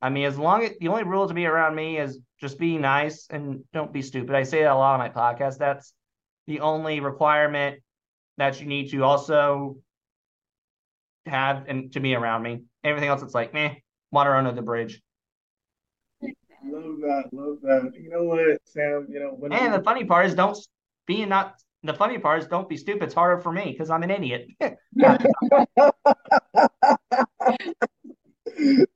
I 0.01 0.09
mean, 0.09 0.25
as 0.25 0.39
long 0.39 0.65
as 0.65 0.73
the 0.81 0.89
only 0.89 1.03
rule 1.03 1.29
to 1.29 1.35
be 1.35 1.47
around 1.47 1.75
me 1.75 1.99
is 1.99 2.19
just 2.41 2.59
be 2.59 2.79
nice 2.79 3.27
and 3.29 3.65
don't 3.73 3.93
be 3.93 4.03
stupid. 4.03 4.35
I 4.35 4.45
say 4.45 4.63
that 4.63 4.73
a 4.73 4.75
lot 4.75 4.95
on 4.95 4.99
my 5.01 5.11
podcast. 5.11 5.59
That's 5.59 5.93
the 6.47 6.61
only 6.61 7.01
requirement 7.01 7.81
that 8.39 8.61
you 8.61 8.67
need 8.67 8.91
to 8.93 9.05
also 9.05 9.77
have 11.27 11.65
and 11.69 11.93
to 11.93 12.01
be 12.01 12.15
around 12.15 12.43
me. 12.43 12.63
Everything 12.83 13.11
else, 13.11 13.23
it's 13.23 13.35
like, 13.35 13.53
meh, 13.53 13.75
water 14.11 14.35
under 14.35 14.53
the 14.53 14.63
bridge. 14.63 15.03
Love 16.23 17.01
that. 17.01 17.25
Love 17.33 17.59
that. 17.63 17.93
You 18.01 18.11
know 18.11 18.25
what, 18.25 18.59
Sam? 18.65 19.07
You 19.11 19.21
know, 19.21 19.49
and 19.51 19.75
the 19.75 19.83
funny 19.83 20.05
part 20.05 20.27
is, 20.27 20.35
don't 20.35 20.57
being 21.07 21.29
not 21.29 21.55
the 21.83 21.95
funny 21.95 22.19
part 22.19 22.43
is, 22.43 22.49
don't 22.49 22.69
be 22.69 22.77
stupid. 22.77 23.05
It's 23.05 23.15
harder 23.15 23.41
for 23.41 23.53
me 23.53 23.73
because 23.73 23.91
I'm 23.91 24.03
an 24.03 24.11
idiot. 24.11 24.49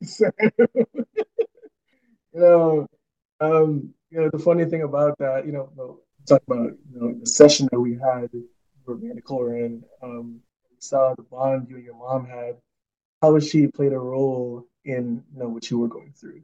so, 0.02 0.30
you 0.42 2.40
know, 2.40 2.86
um, 3.40 3.94
you 4.10 4.20
know, 4.20 4.30
the 4.30 4.38
funny 4.38 4.64
thing 4.66 4.82
about 4.82 5.16
that, 5.18 5.46
you 5.46 5.52
know, 5.52 6.00
talk 6.26 6.42
about 6.46 6.72
you 6.92 7.00
know 7.00 7.14
the 7.18 7.26
session 7.26 7.68
that 7.70 7.80
we 7.80 7.92
had 7.92 8.30
where 8.84 8.96
me 8.96 9.10
and 9.10 9.20
were 9.28 9.56
in. 9.56 9.82
Um, 10.02 10.40
we 10.70 10.76
saw 10.78 11.14
the 11.14 11.22
bond 11.22 11.68
you 11.68 11.76
and 11.76 11.84
your 11.84 11.96
mom 11.96 12.26
had. 12.26 12.56
How 13.22 13.34
has 13.34 13.48
she 13.48 13.68
played 13.68 13.92
a 13.92 13.98
role 13.98 14.66
in 14.84 15.22
you 15.32 15.40
know 15.40 15.48
what 15.48 15.70
you 15.70 15.78
were 15.78 15.88
going 15.88 16.12
through, 16.18 16.42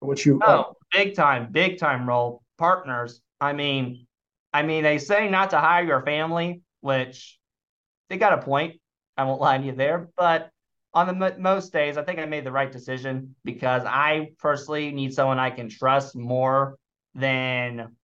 what 0.00 0.24
you? 0.24 0.40
Oh, 0.44 0.74
big 0.92 1.14
time, 1.14 1.50
big 1.50 1.78
time 1.78 2.08
role 2.08 2.42
partners. 2.58 3.20
I 3.40 3.52
mean, 3.52 4.06
I 4.52 4.62
mean, 4.62 4.82
they 4.84 4.98
say 4.98 5.28
not 5.28 5.50
to 5.50 5.58
hire 5.58 5.84
your 5.84 6.02
family, 6.02 6.62
which 6.80 7.38
they 8.08 8.18
got 8.18 8.34
a 8.38 8.42
point. 8.42 8.80
I 9.16 9.24
won't 9.24 9.40
lie 9.40 9.58
to 9.58 9.64
you 9.64 9.72
there, 9.72 10.08
but 10.16 10.50
on 10.94 11.06
the 11.06 11.26
m- 11.26 11.42
most 11.42 11.72
days, 11.72 11.96
I 11.96 12.04
think 12.04 12.18
I 12.18 12.26
made 12.26 12.44
the 12.44 12.52
right 12.52 12.70
decision 12.70 13.36
because 13.44 13.82
I 13.86 14.30
personally 14.38 14.92
need 14.92 15.14
someone 15.14 15.38
I 15.38 15.50
can 15.50 15.68
trust 15.68 16.16
more 16.16 16.76
than 17.14 17.96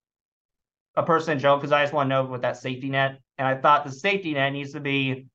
a 0.96 1.02
person 1.02 1.32
in 1.32 1.38
general 1.38 1.58
because 1.58 1.72
I 1.72 1.82
just 1.82 1.92
want 1.92 2.06
to 2.06 2.08
know 2.08 2.24
what 2.24 2.42
that 2.42 2.56
safety 2.56 2.90
net. 2.90 3.20
And 3.38 3.46
I 3.46 3.56
thought 3.56 3.84
the 3.84 3.92
safety 3.92 4.34
net 4.34 4.52
needs 4.52 4.72
to 4.72 4.80
be 4.80 5.26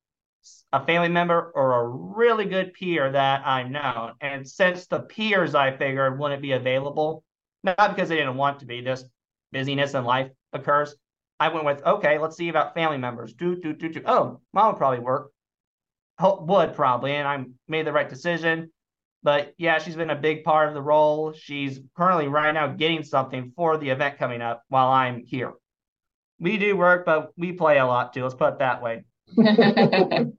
a 0.73 0.85
family 0.85 1.09
member 1.09 1.51
or 1.55 1.79
a 1.79 1.87
really 1.87 2.45
good 2.45 2.73
peer 2.73 3.11
that 3.11 3.47
I 3.47 3.63
know. 3.63 4.11
And 4.19 4.47
since 4.47 4.87
the 4.87 4.99
peers 4.99 5.55
I 5.55 5.75
figured 5.75 6.19
wouldn't 6.19 6.41
be 6.41 6.51
available, 6.51 7.23
not 7.63 7.95
because 7.95 8.09
they 8.09 8.17
didn't 8.17 8.35
want 8.35 8.59
to 8.59 8.65
be, 8.65 8.81
just 8.81 9.05
busyness 9.51 9.93
in 9.93 10.03
life 10.03 10.31
occurs. 10.51 10.95
I 11.39 11.49
went 11.49 11.65
with 11.65 11.85
okay, 11.85 12.17
let's 12.19 12.37
see 12.37 12.49
about 12.49 12.73
family 12.73 12.97
members. 12.97 13.33
Do 13.33 13.55
do 13.59 13.73
do 13.73 13.89
do. 13.89 14.01
Oh, 14.05 14.39
mom 14.53 14.67
would 14.67 14.77
probably 14.77 14.99
work. 14.99 15.31
Would 16.21 16.75
probably, 16.75 17.13
and 17.13 17.27
I 17.27 17.43
made 17.67 17.85
the 17.85 17.91
right 17.91 18.07
decision. 18.07 18.71
But 19.23 19.53
yeah, 19.57 19.79
she's 19.79 19.95
been 19.95 20.09
a 20.09 20.15
big 20.15 20.43
part 20.43 20.67
of 20.67 20.73
the 20.73 20.81
role. 20.81 21.33
She's 21.33 21.79
currently 21.95 22.27
right 22.27 22.53
now 22.53 22.67
getting 22.67 23.03
something 23.03 23.53
for 23.55 23.77
the 23.77 23.89
event 23.89 24.19
coming 24.19 24.41
up 24.41 24.63
while 24.67 24.91
I'm 24.91 25.23
here. 25.23 25.53
We 26.39 26.57
do 26.57 26.75
work, 26.75 27.05
but 27.05 27.31
we 27.37 27.53
play 27.53 27.77
a 27.77 27.85
lot 27.85 28.13
too. 28.13 28.23
Let's 28.23 28.35
put 28.35 28.53
it 28.53 28.59
that 28.59 28.81
way. 28.81 29.03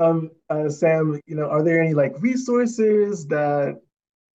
um, 0.00 0.30
uh, 0.48 0.68
Sam, 0.68 1.20
you 1.26 1.36
know, 1.36 1.48
are 1.48 1.62
there 1.62 1.80
any 1.80 1.94
like 1.94 2.14
resources 2.20 3.26
that 3.28 3.80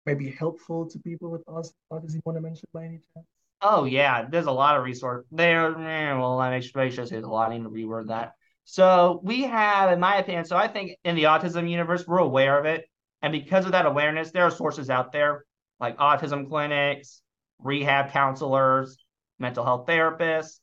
may 0.05 0.13
be 0.13 0.31
helpful 0.31 0.85
to 0.89 0.99
people 0.99 1.29
with 1.31 1.45
autism 1.45 2.21
want 2.25 2.37
to 2.37 2.41
mention 2.41 2.67
by 2.73 2.85
any 2.85 3.01
chance? 3.13 3.27
Oh 3.67 3.85
yeah, 3.85 4.27
there's 4.29 4.45
a 4.45 4.51
lot 4.51 4.77
of 4.77 4.83
resource 4.83 5.25
there. 5.31 5.75
Eh, 5.75 6.13
well, 6.13 6.39
I 6.39 6.59
should 6.59 7.07
say 7.07 7.17
a 7.17 7.27
lot. 7.27 7.49
I 7.49 7.57
need 7.57 7.63
to 7.63 7.69
reword 7.71 8.09
that. 8.09 8.33
So 8.63 9.21
we 9.23 9.41
have, 9.41 9.91
in 9.91 9.99
my 9.99 10.17
opinion, 10.17 10.45
so 10.45 10.55
I 10.55 10.67
think 10.67 10.91
in 11.03 11.15
the 11.15 11.23
autism 11.23 11.67
universe, 11.67 12.05
we're 12.05 12.19
aware 12.19 12.59
of 12.59 12.65
it. 12.65 12.85
And 13.23 13.31
because 13.31 13.65
of 13.65 13.71
that 13.71 13.87
awareness, 13.87 14.29
there 14.31 14.43
are 14.43 14.51
sources 14.51 14.91
out 14.91 15.11
there 15.11 15.45
like 15.79 15.97
autism 15.97 16.47
clinics, 16.47 17.23
rehab 17.57 18.11
counselors, 18.11 18.97
mental 19.39 19.65
health 19.65 19.87
therapists, 19.87 20.59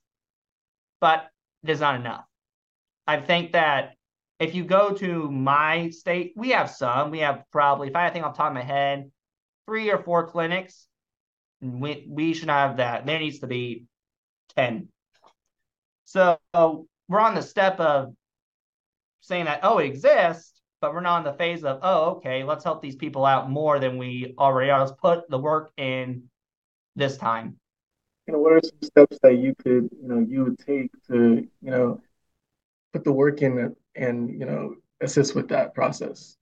but 1.00 1.26
there's 1.64 1.80
not 1.80 1.96
enough. 1.96 2.24
I 3.08 3.20
think 3.20 3.52
that 3.52 3.94
if 4.38 4.54
you 4.54 4.62
go 4.62 4.92
to 4.92 5.28
my 5.28 5.90
state, 5.90 6.34
we 6.36 6.50
have 6.50 6.70
some. 6.70 7.10
We 7.10 7.18
have 7.18 7.42
probably, 7.50 7.88
if 7.88 7.96
I 7.96 8.10
think 8.10 8.24
off 8.24 8.34
the 8.34 8.38
top 8.38 8.52
of 8.52 8.54
my 8.54 8.62
head, 8.62 9.10
three 9.66 9.90
or 9.90 9.98
four 9.98 10.28
clinics. 10.28 10.86
We, 11.62 12.06
we 12.08 12.34
should 12.34 12.48
have 12.50 12.78
that. 12.78 13.06
There 13.06 13.18
needs 13.18 13.38
to 13.38 13.46
be 13.46 13.86
10. 14.56 14.88
So 16.04 16.38
we're 17.08 17.20
on 17.20 17.34
the 17.34 17.42
step 17.42 17.80
of 17.80 18.14
saying 19.20 19.44
that, 19.44 19.60
oh, 19.62 19.78
it 19.78 19.86
exists, 19.86 20.60
but 20.80 20.92
we're 20.92 21.00
not 21.00 21.18
in 21.18 21.24
the 21.24 21.38
phase 21.38 21.64
of, 21.64 21.78
oh, 21.82 22.16
okay, 22.16 22.42
let's 22.42 22.64
help 22.64 22.82
these 22.82 22.96
people 22.96 23.24
out 23.24 23.48
more 23.48 23.78
than 23.78 23.96
we 23.96 24.34
already 24.36 24.70
are. 24.70 24.80
Let's 24.80 24.92
put 25.00 25.30
the 25.30 25.38
work 25.38 25.70
in 25.76 26.24
this 26.96 27.16
time. 27.16 27.56
You 28.26 28.34
know, 28.34 28.40
what 28.40 28.52
are 28.52 28.60
some 28.62 28.82
steps 28.82 29.18
that 29.22 29.38
you 29.38 29.54
could, 29.54 29.88
you 30.00 30.08
know, 30.08 30.26
you 30.28 30.44
would 30.44 30.58
take 30.58 30.90
to, 31.08 31.46
you 31.60 31.70
know, 31.70 32.00
put 32.92 33.04
the 33.04 33.12
work 33.12 33.42
in 33.42 33.74
and, 33.94 34.38
you 34.38 34.46
know, 34.46 34.74
assist 35.00 35.34
with 35.34 35.48
that 35.48 35.74
process? 35.74 36.36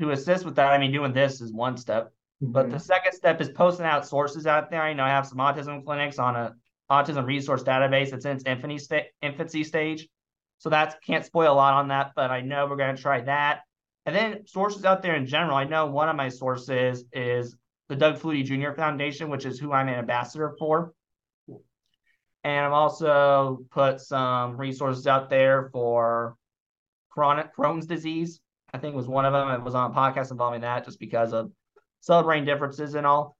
To 0.00 0.10
assist 0.10 0.44
with 0.44 0.56
that, 0.56 0.72
I 0.72 0.78
mean, 0.78 0.92
doing 0.92 1.12
this 1.12 1.40
is 1.40 1.52
one 1.52 1.76
step. 1.76 2.12
Mm-hmm. 2.42 2.52
But 2.52 2.70
the 2.70 2.78
second 2.78 3.12
step 3.12 3.40
is 3.40 3.48
posting 3.48 3.86
out 3.86 4.06
sources 4.06 4.46
out 4.46 4.70
there. 4.70 4.88
You 4.88 4.94
know, 4.94 5.04
I 5.04 5.10
have 5.10 5.26
some 5.26 5.38
autism 5.38 5.84
clinics 5.84 6.18
on 6.18 6.36
a 6.36 6.54
autism 6.90 7.24
resource 7.24 7.62
database 7.62 8.10
that's 8.10 8.24
in 8.24 8.36
its 8.36 8.44
infancy, 8.44 8.78
sta- 8.78 9.10
infancy 9.22 9.64
stage. 9.64 10.08
So 10.58 10.70
that 10.70 11.02
can't 11.04 11.24
spoil 11.24 11.52
a 11.52 11.54
lot 11.54 11.74
on 11.74 11.88
that, 11.88 12.12
but 12.14 12.30
I 12.30 12.40
know 12.40 12.66
we're 12.66 12.76
going 12.76 12.94
to 12.94 13.02
try 13.02 13.20
that. 13.22 13.60
And 14.06 14.14
then 14.14 14.46
sources 14.46 14.84
out 14.84 15.02
there 15.02 15.16
in 15.16 15.26
general. 15.26 15.56
I 15.56 15.64
know 15.64 15.86
one 15.86 16.08
of 16.08 16.16
my 16.16 16.28
sources 16.28 17.04
is 17.12 17.56
the 17.88 17.96
Doug 17.96 18.18
Flutie 18.18 18.44
Jr. 18.44 18.72
Foundation, 18.72 19.28
which 19.28 19.46
is 19.46 19.58
who 19.58 19.72
I'm 19.72 19.88
an 19.88 19.94
ambassador 19.94 20.54
for. 20.58 20.92
And 22.44 22.66
I've 22.66 22.72
also 22.72 23.60
put 23.70 24.00
some 24.00 24.56
resources 24.56 25.06
out 25.06 25.30
there 25.30 25.68
for 25.72 26.36
chronic 27.10 27.54
Crohn's 27.54 27.86
disease. 27.86 28.40
I 28.74 28.78
think 28.78 28.96
was 28.96 29.06
one 29.06 29.24
of 29.24 29.32
them. 29.32 29.48
It 29.50 29.62
was 29.62 29.74
on 29.74 29.90
a 29.90 29.94
podcast 29.94 30.32
involving 30.32 30.62
that 30.62 30.84
just 30.84 30.98
because 30.98 31.32
of 31.32 31.52
celebrating 32.02 32.44
differences 32.44 32.94
and 32.94 33.06
all. 33.06 33.36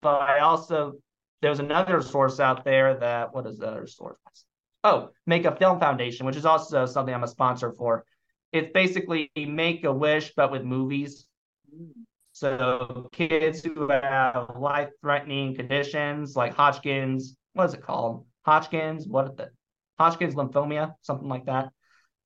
But 0.00 0.20
I 0.20 0.38
also 0.38 0.94
there's 1.40 1.58
another 1.58 2.00
source 2.00 2.38
out 2.38 2.64
there 2.64 2.98
that 3.00 3.34
what 3.34 3.46
is 3.46 3.58
the 3.58 3.66
other 3.66 3.88
source? 3.88 4.16
Oh, 4.84 5.10
Make 5.26 5.44
a 5.44 5.56
Film 5.56 5.80
Foundation, 5.80 6.24
which 6.24 6.36
is 6.36 6.46
also 6.46 6.86
something 6.86 7.12
I'm 7.12 7.24
a 7.24 7.28
sponsor 7.28 7.72
for. 7.72 8.04
It's 8.52 8.70
basically 8.72 9.30
Make 9.36 9.84
a 9.84 9.92
Wish, 9.92 10.32
but 10.36 10.52
with 10.52 10.62
movies. 10.62 11.26
So 12.32 13.08
kids 13.12 13.62
who 13.62 13.88
have 13.88 14.52
life-threatening 14.56 15.54
conditions 15.54 16.36
like 16.36 16.54
Hodgkin's, 16.54 17.36
what 17.54 17.64
is 17.64 17.74
it 17.74 17.82
called? 17.82 18.26
Hodgkin's, 18.42 19.06
what 19.06 19.36
the 19.36 19.50
Hodgkin's 19.98 20.34
lymphoma, 20.34 20.94
something 21.02 21.28
like 21.28 21.46
that. 21.46 21.72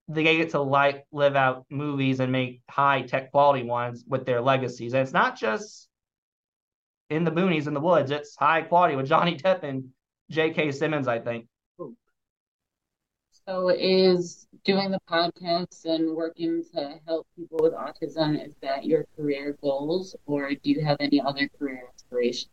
They 0.08 0.22
get 0.22 0.50
to 0.50 0.60
like 0.60 1.04
live 1.10 1.34
out 1.34 1.66
movies 1.68 2.20
and 2.20 2.30
make 2.30 2.62
high 2.70 3.02
tech 3.02 3.32
quality 3.32 3.64
ones 3.64 4.04
with 4.06 4.24
their 4.24 4.40
legacies. 4.40 4.94
And 4.94 5.02
it's 5.02 5.12
not 5.12 5.36
just 5.36 5.88
in 7.10 7.24
the 7.24 7.30
boonies 7.30 7.66
in 7.66 7.74
the 7.74 7.80
woods. 7.80 8.10
It's 8.10 8.36
high 8.36 8.62
quality 8.62 8.96
with 8.96 9.06
Johnny 9.06 9.36
Depp 9.42 9.62
and 9.62 9.88
J.K. 10.30 10.72
Simmons, 10.72 11.08
I 11.08 11.18
think. 11.18 11.46
So 13.46 13.68
is 13.68 14.48
doing 14.64 14.90
the 14.90 14.98
podcast 15.08 15.84
and 15.84 16.16
working 16.16 16.64
to 16.74 16.98
help 17.06 17.28
people 17.36 17.60
with 17.62 17.74
autism, 17.74 18.44
is 18.44 18.52
that 18.60 18.84
your 18.84 19.06
career 19.16 19.56
goals 19.62 20.16
or 20.26 20.50
do 20.50 20.70
you 20.70 20.84
have 20.84 20.96
any 20.98 21.20
other 21.20 21.48
career 21.56 21.84
aspirations? 21.94 22.50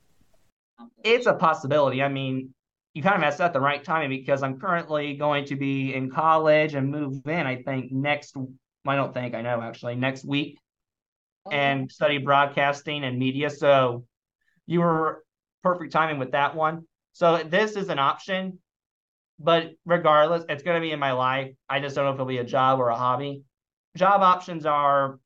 It's 1.03 1.25
a 1.25 1.33
possibility. 1.33 2.03
I 2.03 2.09
mean, 2.09 2.53
you 2.93 3.01
kind 3.01 3.15
of 3.15 3.23
asked 3.23 3.41
at 3.41 3.53
the 3.53 3.59
right 3.59 3.83
time 3.83 4.09
because 4.09 4.43
I'm 4.43 4.59
currently 4.59 5.15
going 5.15 5.45
to 5.45 5.55
be 5.55 5.93
in 5.93 6.11
college 6.11 6.75
and 6.75 6.91
move 6.91 7.25
in, 7.27 7.47
I 7.47 7.61
think, 7.63 7.91
next 7.91 8.35
I 8.85 8.95
don't 8.95 9.13
think 9.13 9.33
I 9.33 9.41
know 9.41 9.61
actually, 9.61 9.95
next 9.95 10.25
week 10.25 10.59
oh. 11.45 11.51
and 11.51 11.91
study 11.91 12.17
broadcasting 12.17 13.03
and 13.03 13.17
media. 13.17 13.49
So 13.49 14.05
you 14.67 14.81
were 14.81 15.23
perfect 15.63 15.91
timing 15.91 16.19
with 16.19 16.31
that 16.31 16.55
one. 16.55 16.85
So 17.13 17.37
this 17.37 17.75
is 17.75 17.89
an 17.89 17.99
option, 17.99 18.59
but 19.39 19.71
regardless, 19.85 20.43
it's 20.49 20.63
going 20.63 20.75
to 20.75 20.85
be 20.85 20.91
in 20.91 20.99
my 20.99 21.13
life. 21.13 21.51
I 21.69 21.79
just 21.79 21.95
don't 21.95 22.05
know 22.05 22.11
if 22.11 22.15
it'll 22.15 22.25
be 22.25 22.39
a 22.39 22.43
job 22.43 22.79
or 22.79 22.89
a 22.89 22.95
hobby. 22.95 23.43
Job 23.95 24.21
options 24.21 24.65
are 24.65 25.19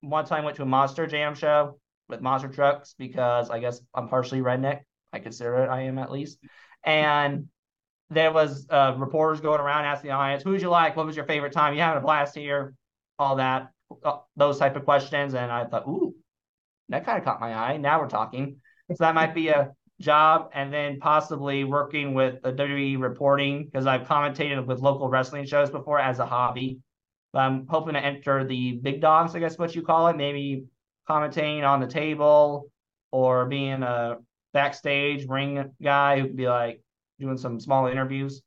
one 0.00 0.24
time 0.24 0.42
I 0.42 0.44
went 0.46 0.56
to 0.56 0.62
a 0.62 0.66
monster 0.66 1.06
jam 1.06 1.34
show 1.34 1.78
with 2.08 2.20
monster 2.20 2.48
trucks 2.48 2.94
because 2.98 3.50
I 3.50 3.58
guess 3.58 3.80
I'm 3.94 4.08
partially 4.08 4.40
redneck. 4.40 4.80
I 5.12 5.18
consider 5.18 5.64
it 5.64 5.68
I 5.68 5.82
am 5.82 5.98
at 5.98 6.10
least. 6.10 6.38
And 6.84 7.48
there 8.10 8.32
was 8.32 8.66
uh, 8.70 8.94
reporters 8.98 9.40
going 9.40 9.60
around 9.60 9.84
asking 9.84 10.10
the 10.10 10.16
audience, 10.16 10.42
"Who'd 10.42 10.60
you 10.60 10.70
like? 10.70 10.96
What 10.96 11.06
was 11.06 11.16
your 11.16 11.24
favorite 11.24 11.52
time? 11.52 11.74
You 11.74 11.80
having 11.80 12.02
a 12.02 12.04
blast 12.04 12.36
here?" 12.36 12.74
All 13.18 13.36
that, 13.36 13.70
uh, 14.04 14.18
those 14.36 14.58
type 14.58 14.76
of 14.76 14.84
questions. 14.84 15.34
And 15.34 15.50
I 15.50 15.64
thought, 15.64 15.86
"Ooh, 15.86 16.14
that 16.88 17.04
kind 17.04 17.18
of 17.18 17.24
caught 17.24 17.40
my 17.40 17.54
eye." 17.54 17.76
Now 17.76 18.00
we're 18.00 18.08
talking. 18.08 18.60
So 18.90 18.96
that 19.00 19.14
might 19.14 19.34
be 19.34 19.48
a 19.48 19.72
job, 20.00 20.50
and 20.52 20.72
then 20.72 20.98
possibly 20.98 21.64
working 21.64 22.12
with 22.14 22.42
the 22.42 22.52
WWE 22.52 23.00
reporting 23.00 23.64
because 23.64 23.86
I've 23.86 24.02
commentated 24.02 24.66
with 24.66 24.80
local 24.80 25.08
wrestling 25.08 25.46
shows 25.46 25.70
before 25.70 25.98
as 25.98 26.18
a 26.18 26.26
hobby. 26.26 26.80
I'm 27.34 27.66
hoping 27.66 27.94
to 27.94 28.04
enter 28.04 28.44
the 28.44 28.72
big 28.72 29.00
dogs, 29.00 29.34
I 29.34 29.38
guess 29.38 29.56
what 29.56 29.74
you 29.74 29.82
call 29.82 30.08
it, 30.08 30.16
maybe 30.16 30.66
commentating 31.08 31.66
on 31.66 31.80
the 31.80 31.86
table 31.86 32.70
or 33.10 33.46
being 33.46 33.82
a 33.82 34.18
backstage 34.52 35.26
ring 35.28 35.70
guy 35.82 36.18
who 36.18 36.26
could 36.26 36.36
be 36.36 36.48
like 36.48 36.82
doing 37.18 37.38
some 37.38 37.60
small 37.60 37.86
interviews. 37.86 38.42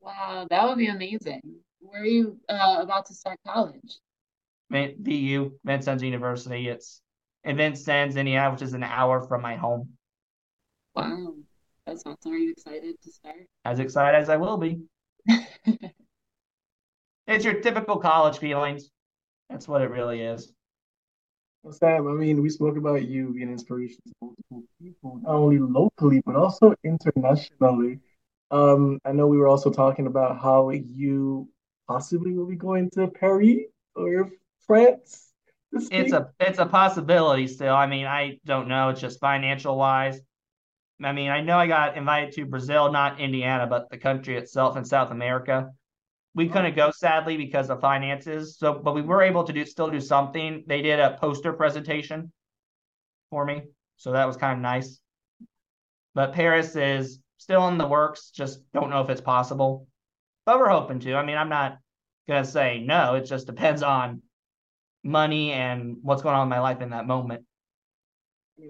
Wow, 0.00 0.46
that 0.50 0.64
would 0.64 0.78
be 0.78 0.86
amazing. 0.88 1.40
Where 1.80 2.02
are 2.02 2.06
you 2.06 2.38
uh, 2.48 2.78
about 2.80 3.06
to 3.06 3.14
start 3.14 3.38
college? 3.46 3.98
VU, 4.70 5.52
Vincennes 5.64 6.02
University. 6.02 6.68
It's 6.68 7.00
in 7.44 7.56
Vincennes, 7.56 8.16
Indiana, 8.16 8.50
which 8.50 8.62
is 8.62 8.74
an 8.74 8.82
hour 8.82 9.22
from 9.22 9.42
my 9.42 9.56
home. 9.56 9.90
Wow. 10.94 11.34
That's 11.86 12.02
awesome. 12.04 12.32
Are 12.32 12.36
you 12.36 12.50
excited 12.50 13.00
to 13.00 13.12
start? 13.12 13.46
As 13.64 13.78
excited 13.78 14.18
as 14.18 14.28
I 14.28 14.36
will 14.36 14.56
be. 14.56 14.80
it's 17.26 17.44
your 17.44 17.60
typical 17.60 17.98
college 17.98 18.38
feelings. 18.38 18.90
That's 19.48 19.68
what 19.68 19.82
it 19.82 19.90
really 19.90 20.20
is. 20.20 20.52
Sam, 21.72 22.08
I 22.08 22.12
mean, 22.12 22.42
we 22.42 22.50
spoke 22.50 22.76
about 22.76 23.06
you 23.06 23.32
being 23.34 23.50
inspiration 23.50 23.98
to 24.06 24.12
multiple 24.20 24.64
people, 24.80 25.20
not 25.22 25.34
only 25.34 25.58
locally, 25.58 26.22
but 26.24 26.36
also 26.36 26.74
internationally. 26.84 28.00
Um, 28.50 29.00
I 29.04 29.12
know 29.12 29.26
we 29.26 29.38
were 29.38 29.48
also 29.48 29.70
talking 29.70 30.06
about 30.06 30.40
how 30.40 30.70
you 30.70 31.48
possibly 31.88 32.32
will 32.32 32.46
be 32.46 32.56
going 32.56 32.90
to 32.90 33.08
Paris 33.08 33.64
or 33.94 34.30
France. 34.66 35.32
It's 35.72 36.12
a 36.12 36.30
it's 36.40 36.58
a 36.58 36.66
possibility 36.66 37.46
still. 37.48 37.74
I 37.74 37.86
mean, 37.86 38.06
I 38.06 38.38
don't 38.46 38.68
know. 38.68 38.90
It's 38.90 39.00
just 39.00 39.20
financial 39.20 39.76
wise. 39.76 40.20
I 41.02 41.12
mean, 41.12 41.30
I 41.30 41.42
know 41.42 41.58
I 41.58 41.66
got 41.66 41.96
invited 41.96 42.32
to 42.34 42.46
Brazil, 42.46 42.90
not 42.90 43.20
Indiana, 43.20 43.66
but 43.66 43.90
the 43.90 43.98
country 43.98 44.36
itself 44.36 44.76
in 44.76 44.84
South 44.84 45.10
America. 45.10 45.70
We 46.36 46.48
couldn't 46.48 46.76
go 46.76 46.90
sadly 46.90 47.38
because 47.38 47.70
of 47.70 47.80
finances. 47.80 48.58
So, 48.58 48.74
but 48.74 48.94
we 48.94 49.00
were 49.00 49.22
able 49.22 49.42
to 49.44 49.52
do 49.54 49.64
still 49.64 49.90
do 49.90 50.00
something. 50.00 50.62
They 50.66 50.82
did 50.82 51.00
a 51.00 51.16
poster 51.18 51.54
presentation 51.54 52.30
for 53.30 53.44
me, 53.44 53.62
so 53.96 54.12
that 54.12 54.26
was 54.26 54.36
kind 54.36 54.52
of 54.52 54.60
nice. 54.60 55.00
But 56.14 56.34
Paris 56.34 56.76
is 56.76 57.20
still 57.38 57.66
in 57.68 57.78
the 57.78 57.86
works. 57.88 58.30
Just 58.30 58.60
don't 58.72 58.90
know 58.90 59.00
if 59.00 59.08
it's 59.08 59.20
possible, 59.22 59.88
but 60.44 60.58
we're 60.58 60.68
hoping 60.68 61.00
to. 61.00 61.14
I 61.14 61.24
mean, 61.24 61.38
I'm 61.38 61.48
not 61.48 61.78
gonna 62.28 62.44
say 62.44 62.80
no. 62.80 63.14
It 63.14 63.24
just 63.24 63.46
depends 63.46 63.82
on 63.82 64.20
money 65.02 65.52
and 65.52 65.96
what's 66.02 66.20
going 66.20 66.34
on 66.34 66.42
in 66.42 66.48
my 66.50 66.60
life 66.60 66.82
in 66.82 66.90
that 66.90 67.06
moment. 67.06 67.44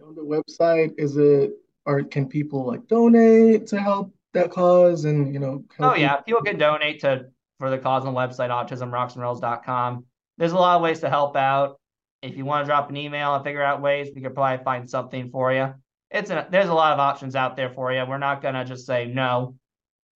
on 0.04 0.14
the 0.14 0.22
website, 0.22 0.94
is 0.98 1.16
it 1.16 1.50
or 1.84 2.04
can 2.04 2.28
people 2.28 2.64
like 2.64 2.86
donate 2.86 3.66
to 3.68 3.80
help 3.80 4.14
that 4.34 4.50
cause 4.50 5.04
and 5.04 5.32
you 5.32 5.40
know 5.40 5.64
oh 5.78 5.94
yeah 5.94 6.16
people 6.16 6.42
can 6.42 6.58
donate 6.58 7.00
to 7.00 7.26
for 7.58 7.70
the 7.70 7.78
cause 7.78 8.04
on 8.04 8.14
the 8.14 8.18
website 8.18 8.50
autismrocksandrolls.com 8.50 10.04
there's 10.38 10.52
a 10.52 10.56
lot 10.56 10.76
of 10.76 10.82
ways 10.82 11.00
to 11.00 11.08
help 11.08 11.34
out. 11.34 11.80
If 12.20 12.36
you 12.36 12.44
want 12.44 12.64
to 12.64 12.68
drop 12.68 12.90
an 12.90 12.96
email 12.96 13.34
and 13.34 13.44
figure 13.44 13.62
out 13.62 13.80
ways 13.80 14.08
we 14.14 14.20
could 14.20 14.34
probably 14.34 14.62
find 14.64 14.88
something 14.88 15.30
for 15.30 15.52
you 15.52 15.74
it's 16.10 16.30
a, 16.30 16.46
there's 16.50 16.68
a 16.68 16.74
lot 16.74 16.92
of 16.92 16.98
options 16.98 17.34
out 17.34 17.56
there 17.56 17.70
for 17.70 17.92
you 17.92 18.04
we're 18.06 18.18
not 18.18 18.42
to 18.42 18.64
just 18.64 18.86
say 18.86 19.06
no. 19.06 19.56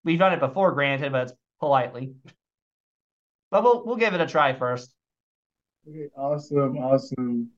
We've 0.03 0.19
done 0.19 0.33
it 0.33 0.39
before 0.39 0.71
granted 0.71 1.11
but 1.11 1.23
it's 1.23 1.33
politely. 1.59 2.13
But 3.49 3.63
we'll 3.63 3.85
we'll 3.85 3.95
give 3.95 4.13
it 4.13 4.21
a 4.21 4.27
try 4.27 4.53
first. 4.53 4.93
Okay 5.87 6.09
awesome 6.15 6.77
awesome. 6.77 7.51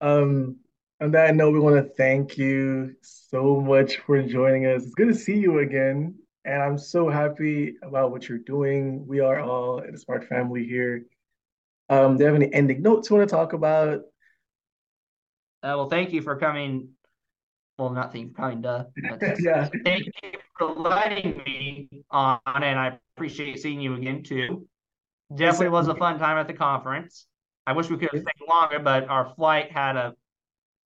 Um 0.00 0.56
on 1.00 1.10
that 1.10 1.34
note, 1.34 1.52
we 1.52 1.60
want 1.60 1.76
to 1.76 1.94
thank 1.94 2.38
you 2.38 2.94
so 3.02 3.60
much 3.60 3.98
for 3.98 4.22
joining 4.22 4.66
us. 4.66 4.84
It's 4.84 4.94
good 4.94 5.08
to 5.08 5.14
see 5.14 5.36
you 5.36 5.58
again. 5.58 6.14
And 6.46 6.62
I'm 6.62 6.78
so 6.78 7.08
happy 7.08 7.74
about 7.82 8.12
what 8.12 8.28
you're 8.28 8.38
doing. 8.38 9.04
We 9.04 9.18
are 9.18 9.40
all 9.40 9.80
in 9.80 9.92
the 9.92 9.98
Spark 9.98 10.28
family 10.28 10.64
here. 10.64 11.04
Um, 11.88 12.16
do 12.16 12.22
you 12.22 12.26
have 12.26 12.36
any 12.36 12.52
ending 12.54 12.82
notes 12.82 13.10
you 13.10 13.16
want 13.16 13.28
to 13.28 13.34
talk 13.34 13.52
about? 13.52 13.98
Uh, 15.62 15.74
well, 15.74 15.90
thank 15.90 16.12
you 16.12 16.22
for 16.22 16.36
coming. 16.36 16.90
Well, 17.78 17.90
not 17.90 18.12
thank 18.12 18.28
you 18.28 18.34
for 18.34 18.42
coming, 18.42 18.62
duh. 18.62 18.84
yeah. 19.40 19.68
Thank 19.84 20.06
you 20.06 20.30
for 20.56 20.72
letting 20.72 21.42
me 21.44 21.88
on, 22.12 22.38
and 22.46 22.78
I 22.78 22.98
appreciate 23.16 23.58
seeing 23.58 23.80
you 23.80 23.94
again 23.94 24.22
too. 24.22 24.68
Definitely 25.34 25.70
was 25.70 25.88
a 25.88 25.96
fun 25.96 26.20
time 26.20 26.38
at 26.38 26.46
the 26.46 26.54
conference. 26.54 27.26
I 27.66 27.72
wish 27.72 27.90
we 27.90 27.98
could 27.98 28.10
have 28.12 28.22
stayed 28.22 28.48
longer, 28.48 28.78
but 28.78 29.08
our 29.08 29.34
flight 29.34 29.72
had 29.72 29.96
a 29.96 30.14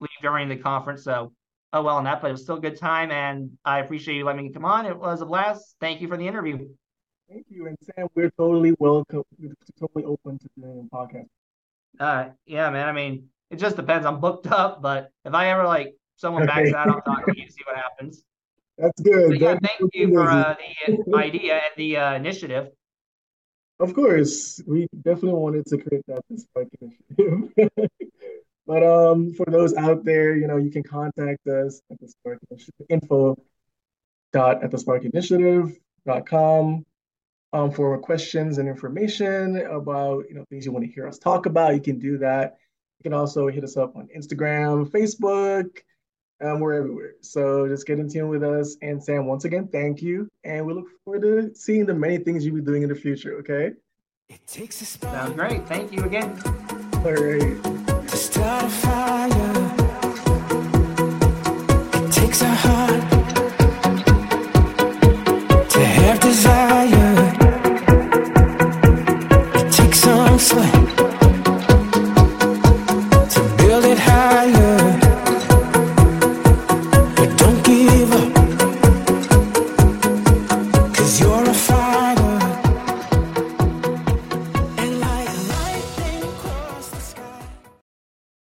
leave 0.00 0.08
during 0.22 0.48
the 0.48 0.56
conference. 0.56 1.04
So, 1.04 1.32
oh 1.72 1.82
well, 1.82 1.96
on 1.96 2.04
that, 2.04 2.20
but 2.20 2.28
it 2.28 2.32
was 2.32 2.42
still 2.42 2.56
a 2.56 2.60
good 2.60 2.78
time, 2.78 3.10
and 3.10 3.50
I 3.64 3.80
appreciate 3.80 4.16
you 4.16 4.24
letting 4.24 4.46
me 4.46 4.52
come 4.52 4.64
on. 4.64 4.86
It 4.86 4.98
was 4.98 5.20
a 5.20 5.26
blast. 5.26 5.76
Thank 5.80 6.00
you 6.00 6.08
for 6.08 6.16
the 6.16 6.26
interview. 6.26 6.68
Thank 7.28 7.46
you, 7.48 7.66
and 7.66 7.76
Sam, 7.82 8.08
we're 8.14 8.30
totally 8.30 8.74
welcome, 8.78 9.22
we're 9.38 9.54
totally 9.78 10.04
open 10.04 10.38
to 10.38 10.48
doing 10.58 10.88
a 10.92 10.96
podcast. 10.96 11.26
Uh, 11.98 12.30
yeah, 12.46 12.70
man. 12.70 12.88
I 12.88 12.92
mean, 12.92 13.28
it 13.50 13.58
just 13.58 13.76
depends. 13.76 14.06
I'm 14.06 14.20
booked 14.20 14.46
up, 14.46 14.82
but 14.82 15.10
if 15.24 15.34
I 15.34 15.50
ever 15.50 15.64
like 15.64 15.94
someone 16.16 16.44
okay. 16.44 16.64
backs 16.64 16.74
out, 16.74 16.88
I'll 16.88 17.00
talk 17.02 17.26
to 17.26 17.38
you 17.38 17.46
to 17.46 17.52
see 17.52 17.62
what 17.66 17.76
happens. 17.76 18.22
That's 18.78 19.00
good. 19.02 19.30
But 19.30 19.38
yeah, 19.38 19.58
thank 19.62 19.94
you 19.94 20.08
for 20.08 20.30
uh, 20.30 20.54
the 20.86 21.16
idea 21.16 21.54
and 21.54 21.72
the 21.76 21.96
uh, 21.98 22.14
initiative. 22.14 22.68
Of 23.78 23.94
course, 23.94 24.62
we 24.66 24.88
definitely 25.02 25.40
wanted 25.40 25.66
to 25.66 25.78
create 25.78 26.04
that 26.06 26.22
this 26.28 26.46
initiative. 26.56 27.52
But 28.70 28.84
um, 28.84 29.34
for 29.34 29.46
those 29.46 29.74
out 29.74 30.04
there, 30.04 30.36
you 30.36 30.46
know, 30.46 30.56
you 30.56 30.70
can 30.70 30.84
contact 30.84 31.44
us 31.48 31.82
at 31.90 31.98
the 31.98 32.06
Spark 32.06 32.38
Initiative, 32.48 32.86
info 32.88 33.36
dot 34.32 34.62
at 34.62 34.70
the 34.70 34.78
Spark 34.78 35.04
Initiative.com 35.04 36.86
um, 37.52 37.70
for 37.72 37.98
questions 37.98 38.58
and 38.58 38.68
information 38.68 39.56
about, 39.56 40.26
you 40.28 40.36
know, 40.36 40.44
things 40.48 40.64
you 40.64 40.70
want 40.70 40.86
to 40.86 40.92
hear 40.92 41.08
us 41.08 41.18
talk 41.18 41.46
about. 41.46 41.74
You 41.74 41.80
can 41.80 41.98
do 41.98 42.18
that. 42.18 42.58
You 43.00 43.10
can 43.10 43.12
also 43.12 43.48
hit 43.48 43.64
us 43.64 43.76
up 43.76 43.96
on 43.96 44.08
Instagram, 44.16 44.88
Facebook, 44.88 45.78
um, 46.40 46.60
we're 46.60 46.74
everywhere. 46.74 47.14
So 47.22 47.66
just 47.66 47.88
get 47.88 47.98
in 47.98 48.08
tune 48.08 48.28
with 48.28 48.44
us. 48.44 48.76
And 48.82 49.02
Sam, 49.02 49.26
once 49.26 49.44
again, 49.44 49.66
thank 49.66 50.00
you. 50.00 50.28
And 50.44 50.64
we 50.64 50.74
look 50.74 50.86
forward 51.04 51.22
to 51.22 51.56
seeing 51.56 51.86
the 51.86 51.94
many 51.94 52.18
things 52.18 52.46
you'll 52.46 52.54
be 52.54 52.62
doing 52.62 52.84
in 52.84 52.88
the 52.88 52.94
future, 52.94 53.36
okay? 53.38 53.72
It 54.28 54.46
takes 54.46 54.80
a 54.80 54.84
Sounds 54.84 55.34
great. 55.34 55.66
Thank 55.66 55.90
you 55.90 56.04
again. 56.04 56.40
All 57.04 57.14
right 57.14 57.89
start 58.40 58.64
a 58.64 58.70
fire. 58.70 59.52
It 61.98 62.12
takes 62.12 62.40
a 62.42 62.54
heart 62.62 62.89